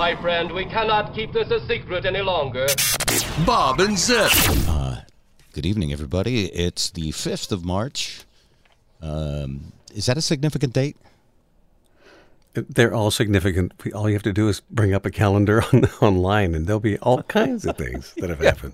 [0.00, 2.66] My friend, we cannot keep this a secret any longer.
[3.44, 4.30] Bob and Zip.
[5.52, 6.46] Good evening, everybody.
[6.46, 8.24] It's the 5th of March.
[9.02, 10.96] Um, is that a significant date?
[12.54, 13.74] They're all significant.
[13.94, 16.96] All you have to do is bring up a calendar on, online, and there'll be
[17.00, 18.72] all kinds of things that have happened.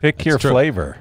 [0.00, 0.50] Pick your true.
[0.50, 0.98] flavor.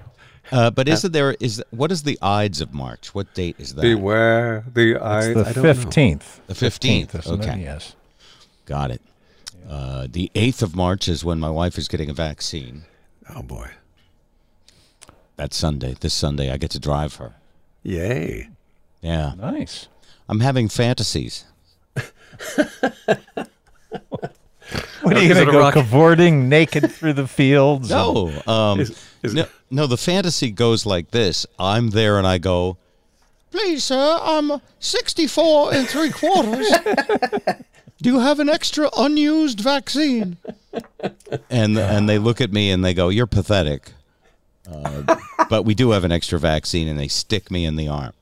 [0.52, 3.16] Uh, but isn't there is what is the Ides of March?
[3.16, 3.82] What date is that?
[3.82, 5.18] Beware the eye.
[5.18, 5.74] It's the I don't know.
[5.74, 6.42] fifteenth.
[6.46, 7.54] The 15th, okay.
[7.54, 7.64] it?
[7.64, 7.96] Yes.
[8.66, 9.02] Got it.
[9.68, 12.84] Uh, the 8th of March is when my wife is getting a vaccine.
[13.36, 13.72] Oh boy!
[15.36, 17.36] That Sunday, this Sunday, I get to drive her.
[17.84, 18.50] Yay!
[19.02, 19.88] Yeah, Nice.
[20.30, 21.46] I'm having fantasies.
[25.02, 25.76] What are you is going it to go rock?
[25.76, 27.90] cavorting naked through the fields?
[27.90, 29.88] No, um, Is- is no, no.
[29.88, 32.78] The fantasy goes like this: I'm there, and I go,
[33.52, 36.70] "Please, sir, I'm 64 and three quarters.
[38.02, 40.38] Do you have an extra unused vaccine?"
[41.50, 43.94] And and they look at me and they go, "You're pathetic."
[44.72, 45.16] Uh,
[45.50, 48.14] but we do have an extra vaccine, and they stick me in the arm.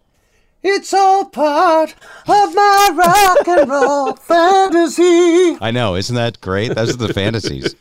[0.67, 1.93] It's all part
[2.27, 5.57] of my rock and roll fantasy.
[5.61, 6.73] I know, isn't that great?
[6.73, 7.75] Those are the fantasies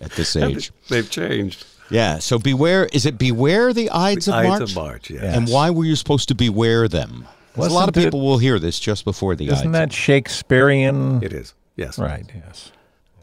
[0.00, 0.72] at this age.
[0.88, 1.66] They've changed.
[1.90, 2.18] Yeah.
[2.18, 2.86] So beware.
[2.92, 4.62] Is it beware the Ides of Ides March?
[4.62, 5.10] of March.
[5.10, 5.36] Yeah.
[5.36, 7.26] And why were you supposed to beware them?
[7.56, 9.72] 'Cause a lot of Wasn't it- people will hear this just before the Isn't Ides.
[9.72, 11.22] that Shakespearean?
[11.22, 11.54] It is.
[11.76, 11.98] Yes.
[11.98, 12.24] Right.
[12.34, 12.70] Yes.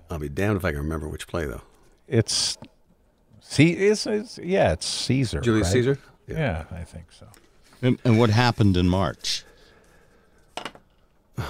[0.09, 1.61] I'll be damned if I can remember which play though.
[2.07, 2.57] It's.
[3.41, 5.39] See, it's, it's yeah, it's Caesar.
[5.41, 5.73] Julius right?
[5.73, 5.99] Caesar.
[6.27, 6.63] Yeah.
[6.71, 7.27] I think so.
[7.81, 9.43] and, and what happened in March?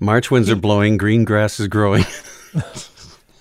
[0.00, 0.96] March winds are blowing.
[0.96, 2.04] Green grass is growing.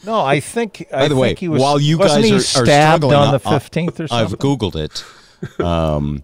[0.05, 0.85] No, I think.
[0.91, 3.39] By I the way, he was, while you wasn't guys are, are stabbed struggling, on
[3.39, 5.01] the I- I- fifteenth or something, I've googled it.
[5.65, 6.23] Um,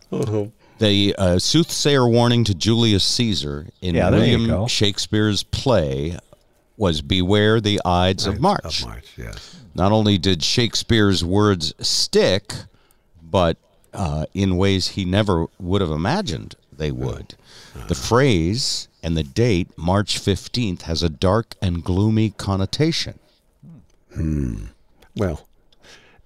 [0.80, 4.67] the uh, soothsayer warning to Julius Caesar in Yeah, William.
[4.67, 6.17] Shakespeare's play
[6.77, 9.11] was "Beware the Ides of March." Of March.
[9.17, 9.57] Yes.
[9.75, 12.53] Not only did Shakespeare's words stick,
[13.22, 13.57] but
[13.94, 17.35] uh, in ways he never would have imagined they would.
[17.88, 23.19] The phrase and the date, March 15th, has a dark and gloomy connotation.
[24.13, 24.66] Hmm.
[25.16, 25.47] Well.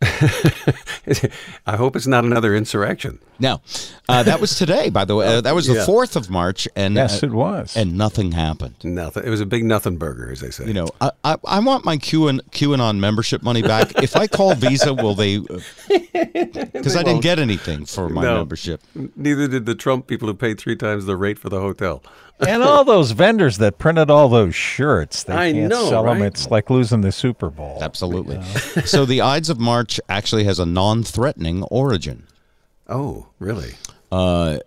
[1.65, 3.19] I hope it's not another insurrection.
[3.39, 3.61] Now,
[4.07, 5.27] uh, that was today, by the way.
[5.27, 5.85] Uh, that was the Yeah.
[5.85, 7.75] 4th of March, and yes, uh, it was.
[7.75, 8.75] and nothing happened.
[8.83, 9.23] Nothing.
[9.25, 10.65] It was a big nothing burger, as they say.
[10.65, 13.91] You know, I, I, I want my QAnon, QAnon membership money back.
[14.03, 15.39] if I call Visa, will they?
[15.39, 18.37] Because I didn't get anything for my No.
[18.37, 18.81] membership.
[19.15, 22.03] Neither did the Trump people who paid three times the rate for the hotel.
[22.47, 26.21] And all those vendors that printed all those shirts, they I can't know, sell them.
[26.21, 27.79] It's like losing the Super Bowl.
[27.81, 28.41] Absolutely.
[28.85, 32.27] so the Ides of March actually has a non-threatening origin.
[32.87, 33.75] Oh, really?
[34.11, 34.59] Uh,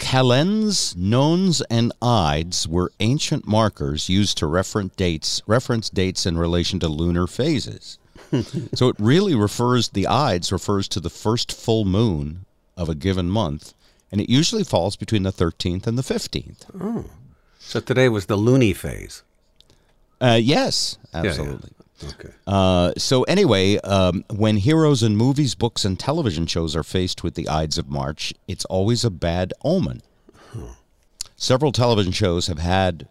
[0.00, 6.80] Calends, nones, and ides were ancient markers used to reference dates, reference dates in relation
[6.80, 7.98] to lunar phases.
[8.74, 13.28] so it really refers the ides refers to the first full moon of a given
[13.28, 13.74] month,
[14.10, 16.64] and it usually falls between the 13th and the 15th.
[16.80, 17.04] Oh.
[17.58, 19.22] So today was the loony phase.
[20.20, 21.20] Uh, yes, yeah.
[21.20, 21.70] absolutely.
[22.02, 22.30] Okay.
[22.46, 27.34] Uh, so anyway, um, when heroes in movies, books, and television shows are faced with
[27.34, 30.02] the Ides of March, it's always a bad omen.
[31.36, 33.08] Several television shows have had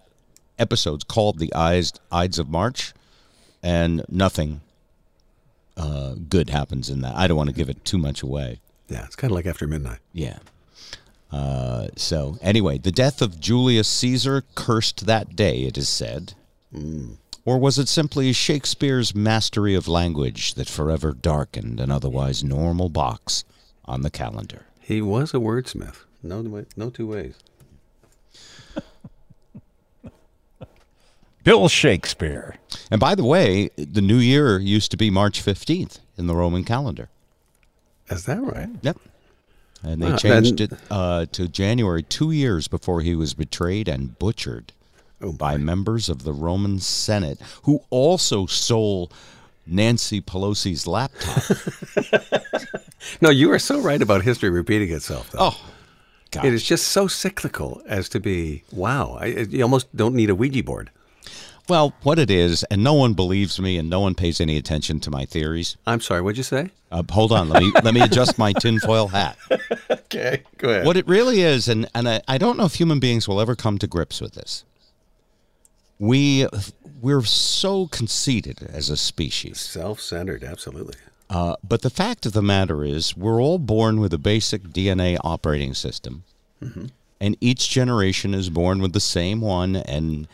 [0.59, 2.93] episodes called the Ides, Ides of March,
[3.63, 4.61] and nothing
[5.75, 7.15] uh, good happens in that.
[7.15, 8.59] I don't want to give it too much away.
[8.87, 9.99] Yeah, it's kind of like after midnight.
[10.13, 10.37] Yeah.
[11.31, 16.33] Uh, so anyway, the death of Julius Caesar cursed that day, it is said.
[17.45, 23.43] Or was it simply Shakespeare's mastery of language that forever darkened an otherwise normal box
[23.85, 24.65] on the calendar?
[24.79, 26.03] He was a wordsmith.
[26.21, 27.35] No, no two ways.
[31.43, 32.55] Bill Shakespeare.
[32.91, 36.63] And by the way, the new year used to be March 15th in the Roman
[36.63, 37.09] calendar.
[38.09, 38.69] Is that right?
[38.81, 38.97] Yep.
[39.83, 43.87] And they Wow, changed then- it uh, to January two years before he was betrayed
[43.87, 44.73] and butchered
[45.21, 49.11] Oh, by members of the Roman Senate, who also stole
[49.67, 51.43] Nancy Pelosi's laptop.
[53.21, 55.39] No, you are so right about history repeating itself, though.
[55.41, 55.61] oh,
[56.31, 56.45] God.
[56.45, 59.17] It is just so cyclical as to be wow.
[59.19, 60.89] I, you almost don't need a Ouija board.
[61.69, 64.99] Well, what it is, and no one believes me, and no one pays any attention
[65.01, 65.77] to my theories.
[65.85, 66.21] I'm sorry.
[66.21, 66.71] What'd you say?
[66.91, 69.37] Uh, hold on, let me let me adjust my tinfoil hat.
[70.11, 70.85] Okay, go ahead.
[70.87, 73.55] What it really is, and and I, I don't know if human beings will ever
[73.55, 74.63] come to grips with this.
[75.99, 76.47] We
[76.99, 80.95] we're so conceited as a species, Self-centered, absolutely.
[81.29, 85.19] uh, but the fact of the matter is, we're all born with a basic DNA
[85.23, 86.23] operating system,
[87.21, 90.27] and each generation is born with the same one, and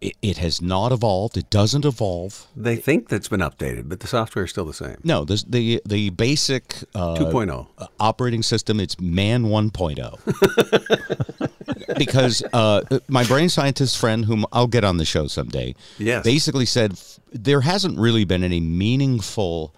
[0.00, 1.36] it, it has not evolved.
[1.36, 2.46] It doesn't evolve.
[2.56, 4.96] They think that's been updated, but the software is still the same.
[5.04, 7.66] No, this, the the basic uh, 2.0.
[7.78, 8.80] uh, operating system.
[8.80, 11.94] It's Man 1.0.
[11.98, 16.24] because uh, my brain scientist friend, whom I'll get on the show someday, Yes.
[16.24, 16.98] basically said
[17.32, 19.74] there hasn't really been any meaningful.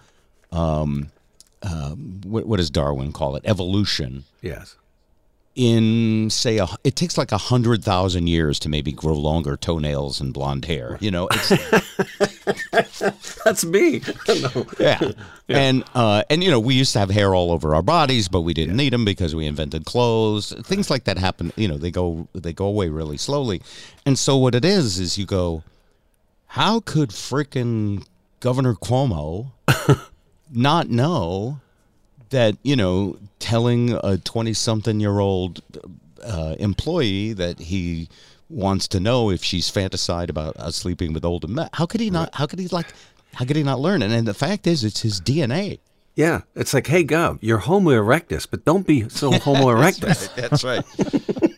[0.51, 1.09] Um,
[1.63, 1.91] uh,
[2.25, 3.43] what, what does Darwin call it?
[3.47, 4.77] Evolution Yes.
[5.55, 10.21] In say a, it takes like a hundred thousand years to maybe grow longer toenails
[10.21, 10.97] and blonde hair.
[11.01, 11.53] You know, it's,
[13.45, 14.01] That's me.
[14.29, 14.67] no.
[14.79, 15.13] yeah.
[15.49, 18.41] And uh, and you know, we used to have hair all over our bodies, but
[18.43, 20.53] we didn't need them because we invented clothes.
[20.63, 21.53] Things like that happen.
[21.57, 23.61] You know, they go they go away really slowly.
[24.07, 25.63] And so what it is is you go,
[26.47, 28.07] how could frickin'
[28.41, 29.53] Governor Cuomo
[30.51, 31.61] not know
[32.33, 35.63] that you know telling a twenty something year old
[36.23, 38.09] uh, employee that he
[38.51, 41.71] wants to know if she's fantasized about uh, sleeping with older men.
[41.73, 42.35] How could he not?
[42.35, 42.93] How could he like?
[43.35, 44.03] How could he not learn?
[44.03, 45.79] And, and the fact is, it's his DNA.
[46.15, 46.43] Yeah.
[46.55, 50.35] It's like, hey, Gov, you're Homo erectus, but don't be so Homo erectus.
[50.35, 50.85] That's right.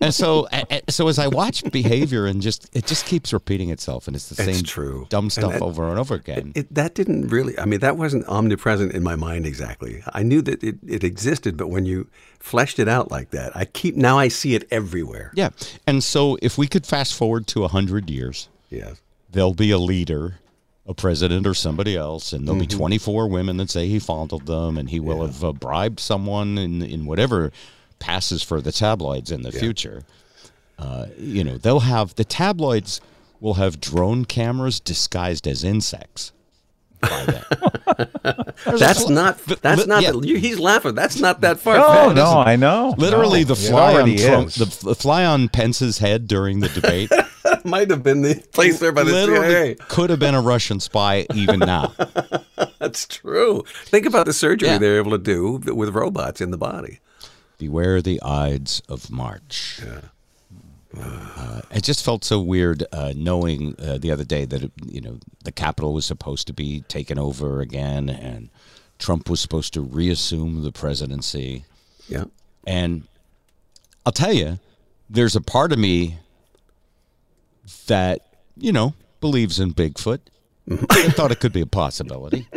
[0.04, 0.46] And so,
[0.88, 4.42] so as I watch behavior, and just it just keeps repeating itself, and it's the
[4.42, 5.06] It's same true.
[5.08, 6.52] dumb And stuff that- over and over again.
[6.54, 10.02] It, that didn't really, I mean, that wasn't omnipresent in my mind exactly.
[10.12, 12.08] I knew that it, it existed, but when you
[12.38, 15.32] fleshed it out like that, I keep, now I see it everywhere.
[15.34, 15.50] yeah.
[15.86, 19.00] And so, if we could fast forward to a hundred years, Yes.
[19.30, 20.40] there'll be a leader,
[20.86, 22.68] a president or somebody else, and there'll Mm-hmm.
[22.68, 26.58] be 24 women that say he fondled them and he will have uh, bribed someone
[26.58, 27.52] in, in whatever
[28.04, 30.02] passes for the tabloids in the future.
[30.78, 33.00] Uh, you know, they'll have the tabloids
[33.40, 36.32] will have drone cameras disguised as insects.
[37.00, 37.44] By then.
[38.64, 40.12] There's a That's fl- not, that's li- not, yeah.
[40.12, 40.94] the, he's laughing.
[40.94, 41.76] That's not that far.
[41.76, 42.16] No, fetched.
[42.16, 42.94] no, I know.
[42.96, 47.10] Literally, No, the fly on Trump, the, the fly on Pence's head during the debate
[47.64, 49.74] Might have been the place there by the literally CIA.
[49.88, 51.92] could have been a Russian spy even now.
[52.78, 53.64] That's true.
[53.84, 54.78] Think about the surgery Yeah.
[54.78, 57.00] they're able to do with robots in the body.
[57.58, 59.80] Beware the Ides of March.
[60.96, 65.00] Uh, it just felt so weird uh, knowing uh, the other day that it, you
[65.00, 68.48] know the Capitol was supposed to be taken over again, and
[68.98, 71.64] Trump was supposed to reassume the presidency.
[72.08, 72.24] Yeah.
[72.66, 73.04] And
[74.06, 74.60] I'll tell you,
[75.10, 76.18] there's a part of me
[77.86, 78.20] that
[78.56, 80.20] you know believes in Bigfoot.
[80.90, 82.46] I thought it could be a possibility.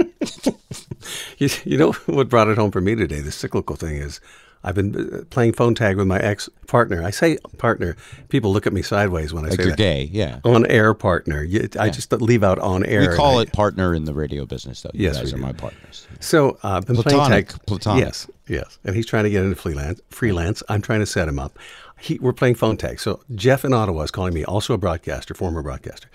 [1.38, 3.19] You, you know what brought it home for me today?
[3.19, 4.19] The cyclical thing is,
[4.67, 7.03] I've been uh, playing phone tag with my ex partner.
[7.03, 7.95] I say partner.
[8.29, 9.77] People look at me sideways when I Like say you're that.
[9.77, 10.39] gay, yeah.
[10.43, 11.45] On air partner.
[11.79, 13.09] I just leave out on air.
[13.09, 14.91] We call it partner in the radio business, though.
[14.93, 16.07] You Yes, guys are my partners.
[16.19, 17.65] So uh, I've been Platonic, playing tag.
[17.65, 18.03] platonic.
[18.05, 18.79] Yes, yes.
[18.83, 20.01] And he's trying to get into freelance.
[20.09, 20.61] Freelance.
[20.69, 21.57] I'm trying to set him up.
[21.99, 22.99] He, we're playing phone tag.
[22.99, 26.09] So Jeff in Ottawa is calling me, also a broadcaster, former broadcaster.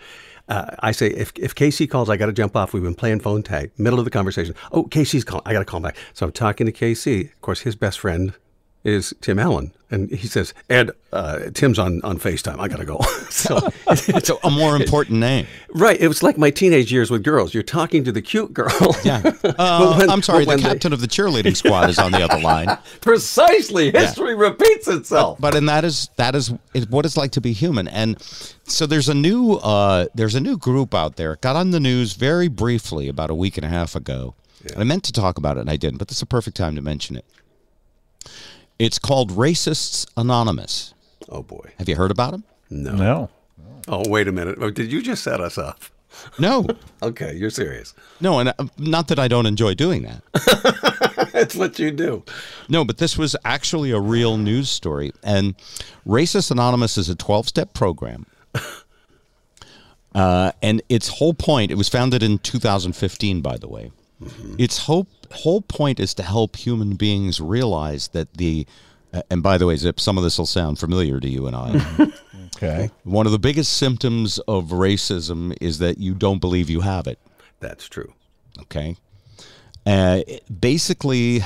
[0.48, 2.72] Uh, I say, if, if Casey calls, I got to jump off.
[2.74, 3.70] We've been playing phone tag.
[3.78, 4.54] Middle of the conversation.
[4.72, 5.42] Oh, Casey's calling.
[5.46, 5.96] I got to call back.
[6.14, 7.26] So I'm talking to Casey.
[7.26, 8.34] Of course, his best friend
[8.84, 9.72] is Tim Allen.
[9.90, 12.58] And he says, Ed, uh, Tim's on, on FaceTime.
[12.58, 12.98] I got to go.
[13.30, 13.58] so,
[13.88, 15.46] It's a, a more important name.
[15.74, 16.00] right.
[16.00, 17.52] It was like my teenage years with girls.
[17.52, 18.70] You're talking to the cute girl.
[19.04, 19.20] Yeah.
[19.44, 22.10] Uh, when- I'm sorry, but the when they- captain of the cheerleading squad is on
[22.12, 22.78] the other line.
[23.02, 23.90] Precisely.
[23.90, 25.38] History repeats itself.
[25.38, 27.86] But and that is that is is what it's like to be human.
[27.88, 28.20] And
[28.64, 31.34] so there's a new uh, there's a new group out there.
[31.34, 34.34] It got on the news very briefly about a week and a half ago.
[34.64, 36.56] And I meant to talk about it and I didn't, but this is a perfect
[36.56, 37.26] time to mention it.
[38.82, 40.92] It's called Racists Anonymous.
[41.28, 41.72] Oh boy.
[41.78, 42.42] Have you heard about them?
[42.68, 42.92] No.
[42.96, 43.30] No.
[43.86, 44.58] Oh wait a minute.
[44.60, 45.84] Oh, did you just set us up?
[46.38, 46.66] No.
[47.02, 47.94] Okay, you're serious.
[48.20, 51.30] No, and uh, not that I don't enjoy doing that.
[51.32, 52.22] That's what you do.
[52.68, 55.10] No, but this was actually a real news story.
[55.24, 55.56] And
[56.06, 58.26] Racist Anonymous is a 12 step program.
[60.14, 63.90] Uh, and its whole point, it was founded in 2015, by the way.
[64.58, 68.66] Its whole, whole point is to help human beings realize that the,
[69.12, 71.56] uh, and by the way, Zip, some of this will sound familiar to you and
[71.56, 72.12] I.
[72.56, 72.90] Okay.
[73.04, 77.18] One of the biggest symptoms of racism is that you don't believe you have it.
[77.60, 78.14] That's true.
[78.60, 78.96] Okay.
[79.84, 80.20] Uh,
[80.60, 81.40] basically,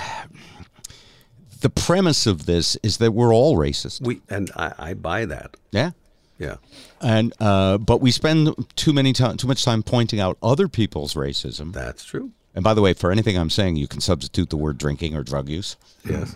[1.61, 4.02] the premise of this is that we're all racist.
[4.02, 5.56] We and I, I buy that.
[5.71, 5.92] Yeah.
[6.38, 6.56] Yeah.
[7.00, 11.14] And uh, but we spend too many time, too much time pointing out other people's
[11.14, 11.73] racism.
[11.73, 12.33] That's true.
[12.57, 15.23] And by the way, for anything I'm saying, you can substitute the word drinking or
[15.23, 15.77] drug use.
[16.09, 16.35] Yes.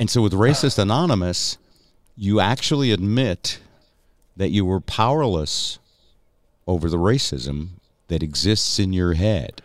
[0.00, 1.56] And so with Racist Anonymous,
[2.16, 3.60] you actually admit
[4.36, 5.78] that you were powerless
[6.66, 7.68] over the racism
[8.08, 9.62] that exists in your head.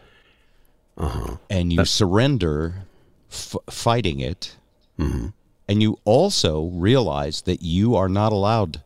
[0.97, 1.37] Uh-huh.
[1.49, 2.83] And you surrender
[3.31, 4.55] f- fighting it.
[4.99, 5.27] Mm-hmm.
[5.67, 8.83] And you also realize that you are not allowed,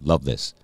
[0.00, 0.54] love this,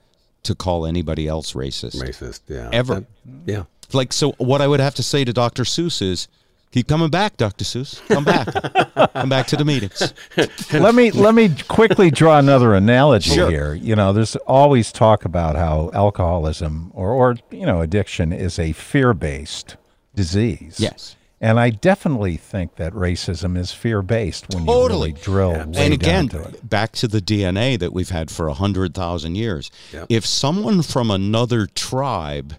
[0.44, 1.96] to call anybody else racist.
[1.96, 2.42] Racist.
[2.46, 2.70] Yeah.
[2.72, 2.94] Ever.
[3.00, 3.06] That-
[3.46, 3.64] yeah.
[3.92, 5.62] Like, so what I would have to say to Dr.
[5.64, 6.28] Seuss is,
[6.70, 7.64] keep coming back, Dr.
[7.64, 8.06] Seuss.
[8.08, 9.12] Come back.
[9.14, 10.12] Come back to the meetings.
[10.72, 13.50] let me let me quickly draw another analogy Sure.
[13.50, 13.74] here.
[13.74, 18.72] You know, there's always talk about how alcoholism or or you know addiction is a
[18.72, 19.76] fear-based
[20.14, 20.78] disease.
[20.78, 21.16] Yes.
[21.40, 25.10] And I definitely think that racism is fear-based when Totally.
[25.10, 26.68] you really drill way and again, down to it.
[26.68, 29.70] back to the DNA that we've had for a hundred thousand years.
[29.92, 30.06] Yep.
[30.08, 32.56] If someone from another tribe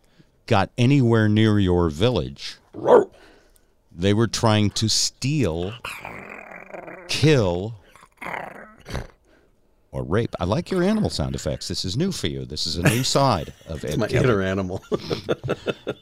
[0.50, 2.58] got anywhere near your village,
[3.96, 5.74] they were trying to steal,
[7.08, 7.76] kill,
[9.92, 10.34] or rape.
[10.40, 11.68] I like your animal sound effects.
[11.68, 12.46] This is new for you.
[12.46, 14.26] This is a new side of Ed My Kelly.
[14.26, 14.84] inner animal.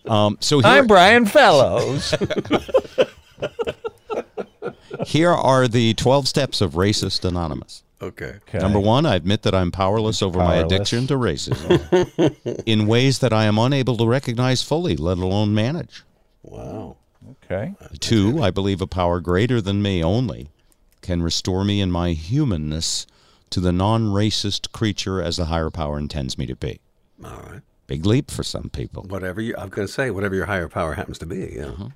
[0.06, 2.16] Um, so here, I'm Brian Fellows.
[5.06, 7.84] here are the twelve steps of Racist Anonymous.
[8.02, 8.36] Okay.
[8.48, 8.60] Okay.
[8.60, 13.34] Number one, I admit that I'm powerless over my addiction to racism in ways that
[13.34, 16.04] I am unable to recognize fully, let alone manage.
[16.44, 16.98] Wow.
[17.44, 17.74] Okay.
[18.00, 20.50] Two, I believe a power greater than me only
[21.02, 23.08] can restore me in my humanness
[23.50, 26.80] to the non racist creature as the higher power intends me to be.
[27.24, 27.62] All right.
[27.88, 29.04] Big leap for some people.
[29.04, 31.54] Whatever you, I'm going to say, whatever your higher power happens to be.
[31.56, 31.68] Yeah.
[31.68, 31.90] Uh-huh.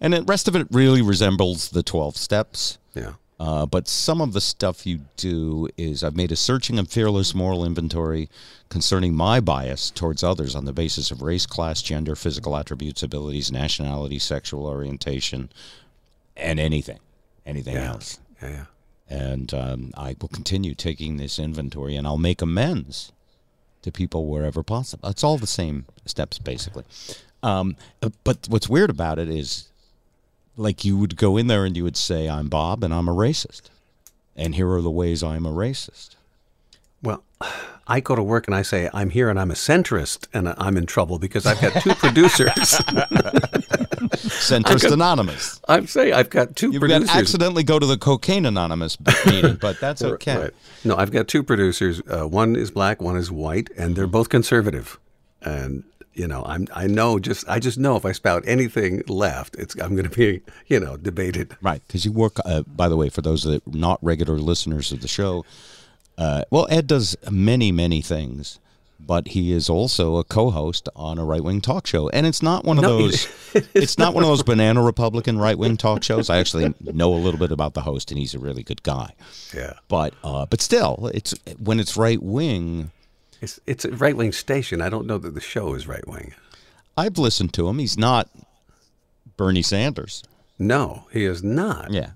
[0.00, 2.78] And the rest of it really resembles the 12 steps.
[2.94, 3.14] Yeah.
[3.38, 7.34] Uh, but some of the stuff you do is I've made a searching and fearless
[7.34, 8.30] moral inventory
[8.70, 13.52] concerning my bias towards others on the basis of race, class, gender, physical attributes, abilities,
[13.52, 15.50] nationality, sexual orientation,
[16.36, 16.98] and anything,
[17.44, 17.90] anything Yeah.
[17.90, 18.18] else.
[18.40, 18.48] Yeah.
[18.50, 18.64] Yeah.
[19.08, 23.12] And um, I will continue taking this inventory, and I'll make amends
[23.82, 25.08] to people wherever possible.
[25.10, 26.84] It's all the same steps, basically.
[27.42, 27.76] Um,
[28.24, 29.68] but what's weird about it is,
[30.56, 33.14] like, you would go in there and you would say, "I'm Bob, and I'm a
[33.14, 33.62] racist,"
[34.34, 36.10] and here are the ways I'm a racist.
[37.02, 37.22] Well,
[37.86, 40.76] I go to work and I say, I'm here and I'm a centrist and I'm
[40.76, 42.80] in trouble because I've got two producers.
[44.16, 45.60] Centrist Anonymous.
[45.68, 47.06] I'm saying I've got two You've producers.
[47.08, 50.36] got to accidentally go to the Cocaine Anonymous meeting, but that's okay.
[50.36, 50.50] Right.
[50.84, 52.00] No, I've got two producers.
[52.10, 54.98] Uh, one is black, one is white, and they're both conservative.
[55.42, 55.84] And
[56.16, 59.74] you know, I'm I know just I just know if I spout anything left, it's
[59.80, 61.56] I'm going to be you know debated.
[61.62, 62.38] Right, because you work.
[62.44, 65.44] Uh, by the way, for those that are not regular listeners of the show,
[66.18, 68.58] uh, well, Ed does many, many things,
[68.98, 72.78] but he is also a co-host on a right-wing talk show, and it's not one
[72.78, 73.28] of No, those.
[73.74, 76.30] it's not one of those banana Republican right-wing talk shows.
[76.30, 79.12] I actually know a little bit about the host, and he's a really good guy.
[79.54, 82.90] Yeah, But uh, but still, it's when it's right-wing.
[83.40, 84.80] It's it's a right wing station.
[84.82, 86.34] I don't know that the show is right wing.
[86.96, 87.78] I've listened to him.
[87.78, 88.28] He's not
[89.36, 90.22] Bernie Sanders.
[90.58, 91.92] No, he is not.
[91.92, 92.10] Yeah.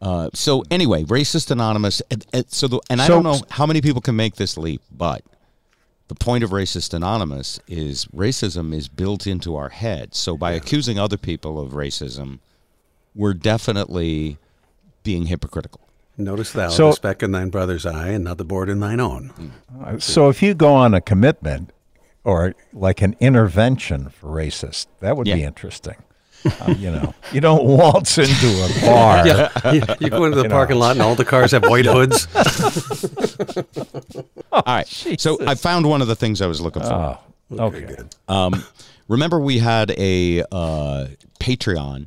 [0.00, 2.00] Uh, so anyway, racist anonymous.
[2.10, 4.56] And, and so, the, and I So- don't know how many people can make this
[4.56, 5.22] leap, but
[6.08, 10.14] the point of racist anonymous is racism is built into our head.
[10.14, 12.40] So by accusing other people of racism,
[13.14, 14.38] we're definitely
[15.04, 15.80] being hypocritical.
[16.18, 19.00] Notice thou So- the speck in thine brother's eye, and not the board in thine
[19.00, 19.52] own.
[19.98, 21.70] So if you go on a commitment
[22.24, 25.96] or like an intervention for racist, that would be interesting.
[26.44, 29.26] Uh, you know, you don't waltz into a bar.
[29.74, 32.26] you, you go into the parking lot, and all the cars have white hoods.
[34.52, 34.86] All right.
[35.18, 37.18] So I found one of the things I was looking for.
[37.52, 37.82] Oh, okay.
[37.84, 38.14] good.
[38.28, 38.62] Um,
[39.08, 41.06] remember, we had a uh,
[41.40, 42.06] Patreon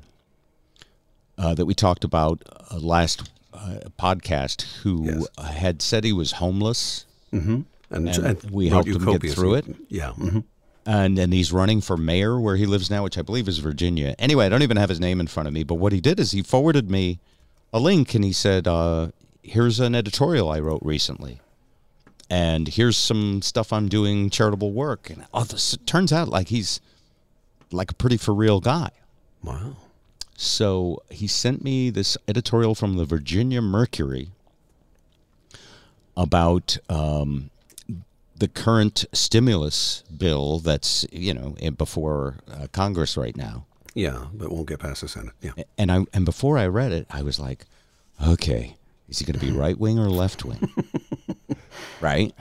[1.38, 5.28] uh, that we talked about uh, last uh, podcast who Yes.
[5.56, 7.06] had said he was homeless.
[7.32, 9.66] And, And we helped him get through it?
[9.90, 10.12] Yeah.
[10.12, 10.40] hmm
[10.88, 14.14] and and he's running for mayor where he lives now, which I believe is Virginia.
[14.20, 16.20] Anyway, I don't even have his name in front of me, but what he did
[16.20, 17.18] is he forwarded me
[17.74, 19.08] a link and he said, uh,
[19.42, 21.42] "Here's an editorial I wrote recently,
[22.30, 26.50] and here's some stuff I'm doing charitable work." And oh, this, it turns out like
[26.50, 26.80] he's
[27.72, 28.90] like a pretty for real guy.
[29.44, 29.78] Wow.
[30.38, 34.30] So he sent me this editorial from the Virginia Mercury
[36.18, 37.50] about um,
[38.38, 43.66] the current stimulus bill that's you know before uh, Congress right now.
[43.94, 45.34] Yeah, but won't get past the Senate.
[45.42, 45.52] Yeah.
[45.78, 47.66] And I and before I read it, I was like,
[48.26, 48.76] okay,
[49.08, 50.70] is he going to be right wing or left wing?
[52.02, 52.34] right?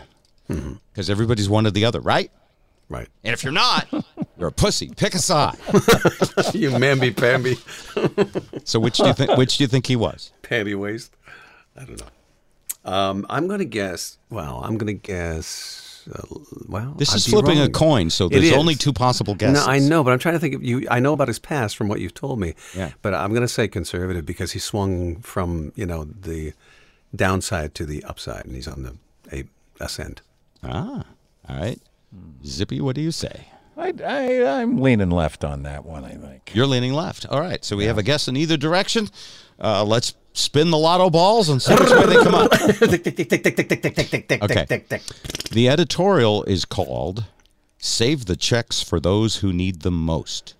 [0.48, 2.30] Because everybody's one or the other, right?
[2.94, 3.08] Right.
[3.24, 3.88] And if you're not,
[4.38, 4.90] you're a pussy.
[4.96, 5.56] Pick a side.
[6.54, 7.56] you mamby pamby,
[8.64, 9.36] So which do you think?
[9.36, 10.32] Which do you think he was?
[10.42, 11.12] Pamby waist.
[11.76, 12.90] I don't know.
[12.90, 14.18] Um, I'm going to guess.
[14.30, 16.06] Well, I'm going to guess.
[16.12, 16.20] Uh,
[16.68, 19.66] well, This I'd is be flipping a coin, so there's only two possible guesses.
[19.66, 20.86] No, I know, but I'm trying to think of you.
[20.90, 22.54] I know about his past from what you've told me.
[22.76, 22.92] Yeah.
[23.02, 26.52] But I'm going to say conservative because he swung from you know the
[27.16, 28.96] downside to the upside, and he's on the
[29.32, 29.44] a
[29.80, 30.20] ascent.
[30.62, 31.04] Ah,
[31.48, 31.80] All right.
[32.44, 33.48] Zippy, what do you say?
[33.76, 36.52] I, I, I'm leaning left on that one, I think.
[36.54, 37.26] You're leaning left.
[37.26, 37.64] All right.
[37.64, 39.08] So we have a guess in either direction.
[39.58, 42.52] Uh, let's spin the lotto balls and see which way they come out.
[44.42, 44.66] Okay.
[45.50, 47.24] The editorial is called
[47.78, 50.54] Save the Checks for Those Who Need Them Most.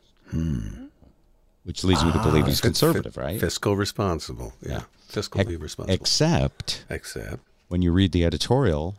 [1.65, 3.41] Which leads me to believe he's conservative, right?
[3.41, 4.55] Fiscal responsible.
[4.61, 4.83] Yeah.
[5.11, 5.95] Fiscally responsible.
[5.95, 7.39] Except Except.
[7.69, 8.97] when you read the editorial,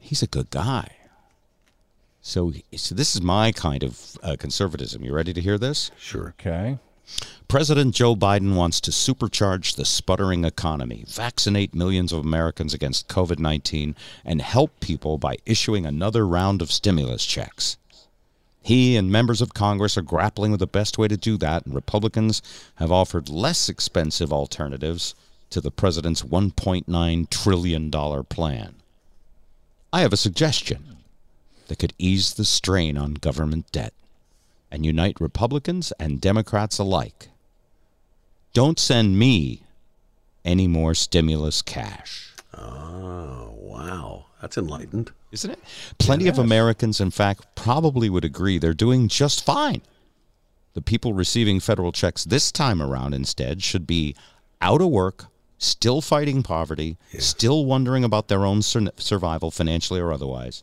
[0.00, 0.95] he's a good guy.
[2.26, 5.04] So, so this is my kind of uh, conservatism.
[5.04, 5.92] You ready to hear this?
[5.96, 6.34] Sure.
[6.40, 6.76] Okay.
[7.46, 13.38] President Joe Biden wants to supercharge the sputtering economy, vaccinate millions of Americans against COVID
[13.38, 17.76] 19, and help people by issuing another round of stimulus checks.
[18.60, 21.76] He and members of Congress are grappling with the best way to do that, and
[21.76, 22.42] Republicans
[22.74, 25.14] have offered less expensive alternatives
[25.50, 27.90] to the president's $1.9 trillion
[28.24, 28.74] plan.
[29.92, 30.95] I have a suggestion
[31.66, 33.92] that could ease the strain on government debt
[34.70, 37.28] and unite Republicans and Democrats alike.
[38.52, 39.62] Don't send me
[40.44, 42.32] any more stimulus cash.
[42.56, 44.26] Oh, wow.
[44.40, 45.10] That's enlightened.
[45.32, 45.58] Isn't it?
[45.98, 49.82] Plenty of Americans, in fact, probably would agree they're doing just fine.
[50.74, 54.14] The people receiving federal checks this time around instead should be
[54.60, 55.26] out of work,
[55.58, 60.62] still fighting poverty, still wondering about their own sur- survival, financially or otherwise.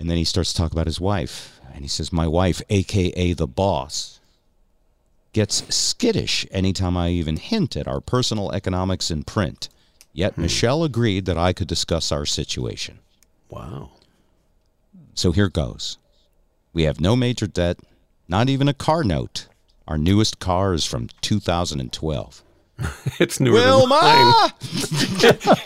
[0.00, 1.60] And then he starts to talk about his wife.
[1.72, 4.18] And he says, My wife, AKA the boss,
[5.32, 9.68] gets skittish anytime I even hint at our personal economics in print.
[10.12, 10.42] Yet hmm.
[10.42, 12.98] Michelle agreed that I could discuss our situation.
[13.50, 13.90] Wow.
[15.14, 15.98] So here goes.
[16.72, 17.78] We have no major debt,
[18.26, 19.48] not even a car note.
[19.86, 22.42] Our newest car is from 2012.
[23.20, 24.50] It's newer than mine.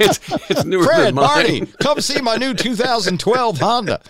[0.01, 1.25] It's, it's newer Fred, than mine.
[1.25, 4.01] Marty, come see my new 2012 Honda.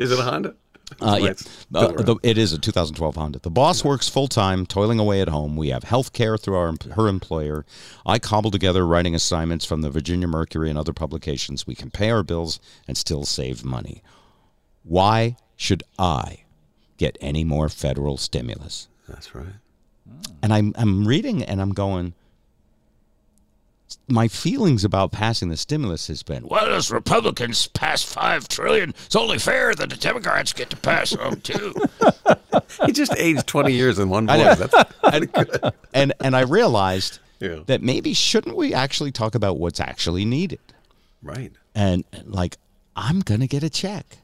[0.00, 0.56] Is it a Honda?
[1.00, 1.30] Uh, yeah.
[1.30, 3.38] It's Uh, the, it is a 2012 Honda.
[3.38, 5.56] The boss works full time, toiling away at home.
[5.56, 7.64] We have health care through our, her employer.
[8.04, 11.66] I cobble together writing assignments from the Virginia Mercury and other publications.
[11.66, 14.02] We can pay our bills and still save money.
[14.82, 16.44] Why should I
[16.96, 18.88] get any more federal stimulus?
[19.08, 19.54] That's right.
[20.42, 22.14] And I'm, I'm reading and I'm going,
[24.08, 29.14] my feelings about passing the stimulus has been, Well, as Republicans pass five trillion, it's
[29.16, 31.74] only fair that the Democrats get to pass some too.
[32.86, 34.56] He just aged 20 years in one voice.
[34.58, 34.74] That's
[35.12, 37.60] and, and and I realized Yeah.
[37.66, 40.60] that maybe shouldn't we actually talk about what's actually needed?
[41.22, 41.52] right.
[41.74, 42.56] And like,
[42.96, 44.18] I'm gonna get a check.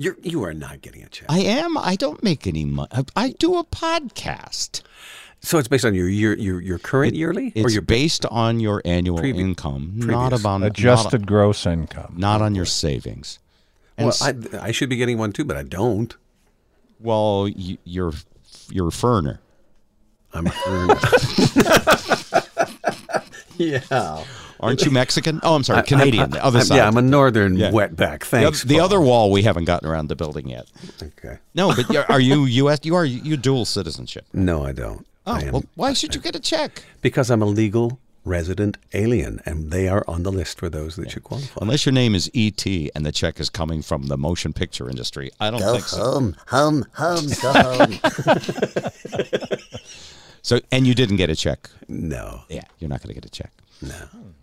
[0.00, 1.26] You're, you are not getting a check.
[1.28, 1.76] I am.
[1.76, 2.88] I don't make any money.
[3.16, 4.82] I do a podcast.
[5.40, 7.52] so it's based on your year, your, your current yearly?
[7.54, 12.14] It's or your based on your annual Previ- income, not about Adjusted gross income.
[12.16, 13.40] not, not on oh, your savings.
[13.96, 16.14] And Well, I should be getting one too, but I don't.
[17.00, 18.12] well, you, you're
[18.70, 19.38] you're a ferner.
[20.32, 20.94] I'm a earner.
[23.56, 24.22] yeah.
[24.60, 25.40] Aren't you Mexican?
[25.42, 26.30] Oh, I'm sorry, Canadian.
[26.30, 26.76] the other I'm- side.
[26.76, 27.70] Yeah, I'm a northern Yeah.
[27.70, 28.20] wetback.
[28.20, 28.62] the, Thanks.
[28.64, 28.84] the Paul.
[28.84, 30.66] other wall we haven't gotten around to building yet.
[31.02, 31.38] Okay.
[31.54, 32.80] No, but you're, you U.S.
[32.82, 34.24] You are you dual citizenship?
[34.32, 35.06] No, I don't.
[35.26, 36.82] Oh, I am, well, why should you get a check?
[37.02, 41.10] because I'm a legal resident alien, and they are on the list for those that
[41.10, 41.58] should qualify.
[41.62, 42.90] Unless your name is E.T.
[42.94, 45.30] and the check is coming from the motion picture industry.
[45.40, 45.98] I don't think so.
[46.02, 47.98] home, home, home, go home.
[50.42, 51.68] So, and you didn't get a check.
[51.88, 53.50] No, Yeah, you're not going to get a check.
[53.82, 53.94] No.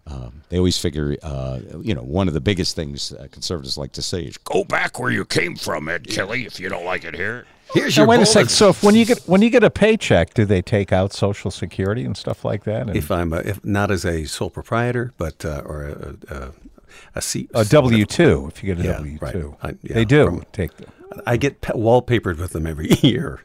[0.08, 3.92] Um, they always figure, uh, you know, one of the biggest things uh, conservatives like
[3.94, 7.04] to say is, Go back where you came from, Ed Kelly, if you don't like
[7.04, 7.46] it here.
[7.74, 8.32] Here's Now, your wait a bonus.
[8.34, 8.50] sec.
[8.52, 11.50] So if when you get when you get a paycheck, do they take out Social
[11.50, 12.84] Security and stuff like that?
[12.88, 16.52] And If I'm a, if not as a sole proprietor, but uh, or a, a,
[17.16, 20.06] a C a W two, if you get a yeah, W two, I- yeah, they
[20.06, 20.78] do from- take.
[20.78, 20.86] The,
[21.26, 23.42] I get pe- wallpapered with them every year.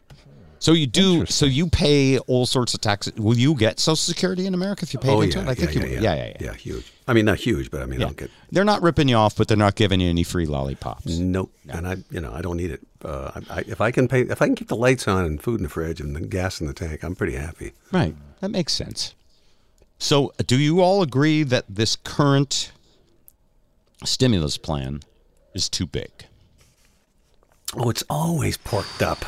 [0.61, 3.15] So you do, so you pay all sorts of taxes.
[3.17, 5.49] Will you get Social Security in America if you pay oh into yeah, it?
[5.49, 6.03] I think yeah, you yeah, will.
[6.05, 6.55] yeah, yeah, yeah, yeah.
[6.55, 6.93] huge.
[7.09, 8.07] I mean, not huge, but I mean, Yeah.
[8.07, 11.19] I'll get They're not ripping you off, but they're not giving you any free lollipops.
[11.19, 11.51] nope.
[11.69, 12.81] And I, you know, I don't need it.
[13.05, 15.43] Uh, I, I, if I can pay, if I can keep the lights on and
[15.43, 17.73] food in the fridge and the gas in the tank, I'm pretty happy.
[17.91, 18.15] Right.
[18.41, 19.15] That makes sense.
[19.99, 22.71] So, do you all agree that this current
[24.05, 25.01] stimulus plan
[25.55, 26.11] is too big?
[27.75, 29.25] Oh, it's always porked up.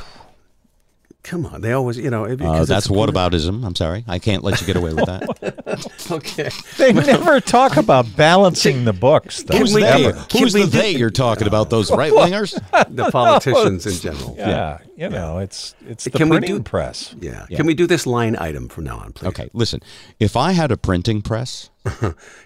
[1.25, 2.25] Come on, they always, you know.
[2.25, 3.65] it- Uh, because that's it's- whataboutism.
[3.65, 4.05] I'm sorry.
[4.09, 5.89] I can't let you get away with that.
[6.11, 6.51] Okay.
[6.79, 9.57] they never talk about balancing the books, though.
[9.57, 10.13] Who's they?
[10.33, 11.71] Who's the they you're talking about?
[11.71, 12.53] Those right wingers?
[12.95, 14.35] the politicians in general.
[14.37, 17.15] Yeah, you know, it's it's the Can we printing do- press.
[17.21, 17.47] Yeah.
[17.47, 19.29] Can we do this line item from now on, please?
[19.29, 19.81] Okay, listen.
[20.21, 21.71] If I had a printing press,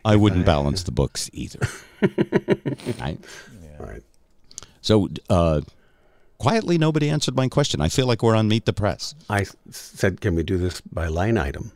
[0.05, 1.61] I wouldn't balance the books either.
[3.01, 3.19] Right?
[3.81, 4.03] All right.
[4.83, 5.63] So, uh,
[6.39, 7.81] quietly, nobody answered my question.
[7.81, 9.15] I feel like we're on Meet the Press.
[9.29, 11.73] I said, can we do this by line item?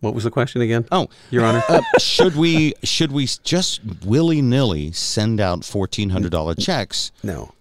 [0.00, 0.84] What was the question again?
[0.90, 1.62] Oh, Your Honor.
[1.68, 7.52] uh, should we should we just willy nilly send out fourteen hundred dollar checks, no.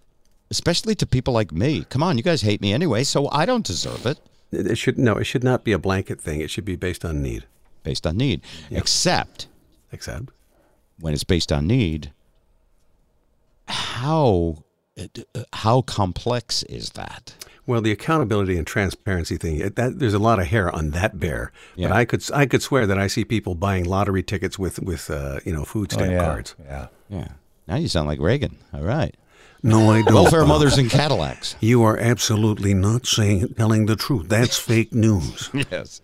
[0.50, 1.86] especially to people like me?
[1.90, 4.18] Come on, you guys hate me anyway, so I don't deserve it.
[4.52, 5.18] It should no.
[5.18, 6.42] It should not be a blanket thing.
[6.42, 7.46] It should be based on need.
[7.84, 9.48] Based on need, except
[9.92, 10.32] Except
[11.00, 12.12] when it's based on need,
[13.68, 14.64] how
[15.54, 17.34] how complex is that?
[17.68, 21.52] Well, the accountability and transparency thing, that, there's a lot of hair on that bear.
[21.76, 21.90] Yeah.
[21.90, 25.10] But I could I could swear that I see people buying lottery tickets with with
[25.10, 26.26] uh, you know food Oh, stamp yeah.
[26.26, 26.56] cards.
[26.64, 26.88] Yeah.
[27.10, 27.28] Yeah.
[27.68, 28.58] Now you sound like Reagan.
[28.74, 29.16] All right.
[29.64, 30.14] No, I don't.
[30.16, 30.48] Welfare Bob.
[30.50, 31.56] mothers and Cadillacs.
[31.60, 34.28] You are absolutely not saying telling the truth.
[34.28, 35.50] That's fake news.
[35.54, 36.02] Yes.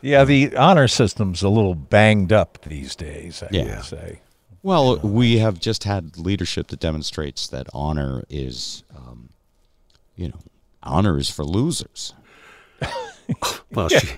[0.00, 3.76] Yeah, the honor system's a little banged up these days, I Yeah.
[3.76, 4.20] would say.
[4.62, 9.30] Well, we have just had leadership that demonstrates that honor is, um,
[10.16, 10.38] you know,
[10.82, 12.14] honor is for losers.
[13.70, 14.08] Well, she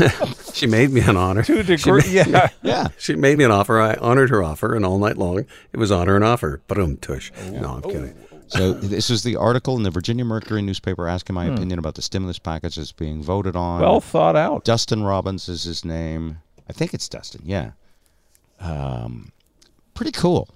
[0.54, 1.42] she made me an honor.
[1.44, 2.48] To a She degree, made- yeah.
[2.62, 2.88] Yeah.
[2.98, 3.78] She made me an offer.
[3.80, 5.38] I honored her offer, and all night long
[5.72, 6.60] it was honor and offer.
[6.66, 7.30] Boom, tush.
[7.38, 7.50] Oh.
[7.50, 8.14] No, I'm kidding.
[8.48, 12.02] So this is the article in the Virginia Mercury newspaper asking my opinion about the
[12.02, 13.80] stimulus package that's being voted on.
[13.80, 14.64] Well thought out.
[14.64, 16.38] Dustin Robbins is his name.
[16.68, 17.42] I think it's Dustin.
[17.44, 17.72] Yeah.
[18.58, 19.30] Um,
[19.94, 20.48] pretty cool.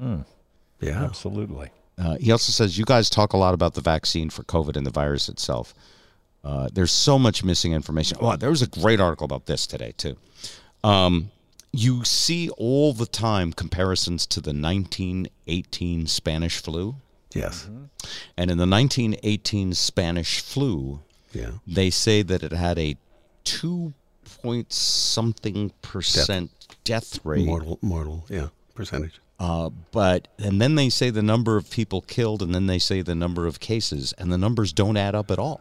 [0.00, 1.04] Yeah.
[1.04, 1.70] Absolutely.
[1.96, 4.86] Uh, he also says you guys talk a lot about the vaccine for COVID and
[4.86, 5.74] the virus itself.
[6.44, 8.16] Uh, there's so much missing information.
[8.20, 10.16] Oh, there was a great article about this today too.
[10.84, 11.30] Um,
[11.72, 16.94] you see all the time comparisons to the 1918 Spanish flu,
[17.34, 17.68] Yes.
[18.36, 21.00] and in the 1918 Spanish flu,
[21.32, 21.50] Yeah.
[21.66, 22.96] they say that it had a
[23.44, 23.92] two
[24.42, 26.50] point something percent
[26.84, 27.44] death rate.
[27.44, 28.24] Mortal, mortal.
[28.30, 28.48] Yeah.
[28.78, 29.20] Percentage.
[29.40, 33.02] Uh, but and then they say the number of people killed, and then they say
[33.02, 35.60] the number of cases, and the numbers don't add up at all.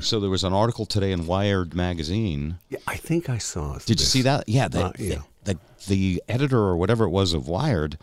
[0.00, 2.58] So there was an article today in Wired magazine.
[2.68, 3.74] Yeah, I think I saw.
[3.76, 3.86] It.
[3.86, 4.48] Did you see that?
[4.48, 5.22] Yeah, the, Uh, yeah.
[5.42, 7.98] The, the the editor or whatever it was of Wired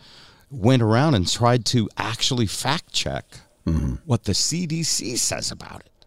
[0.50, 3.24] went around and tried to actually fact check
[4.04, 6.06] what the CDC says about it.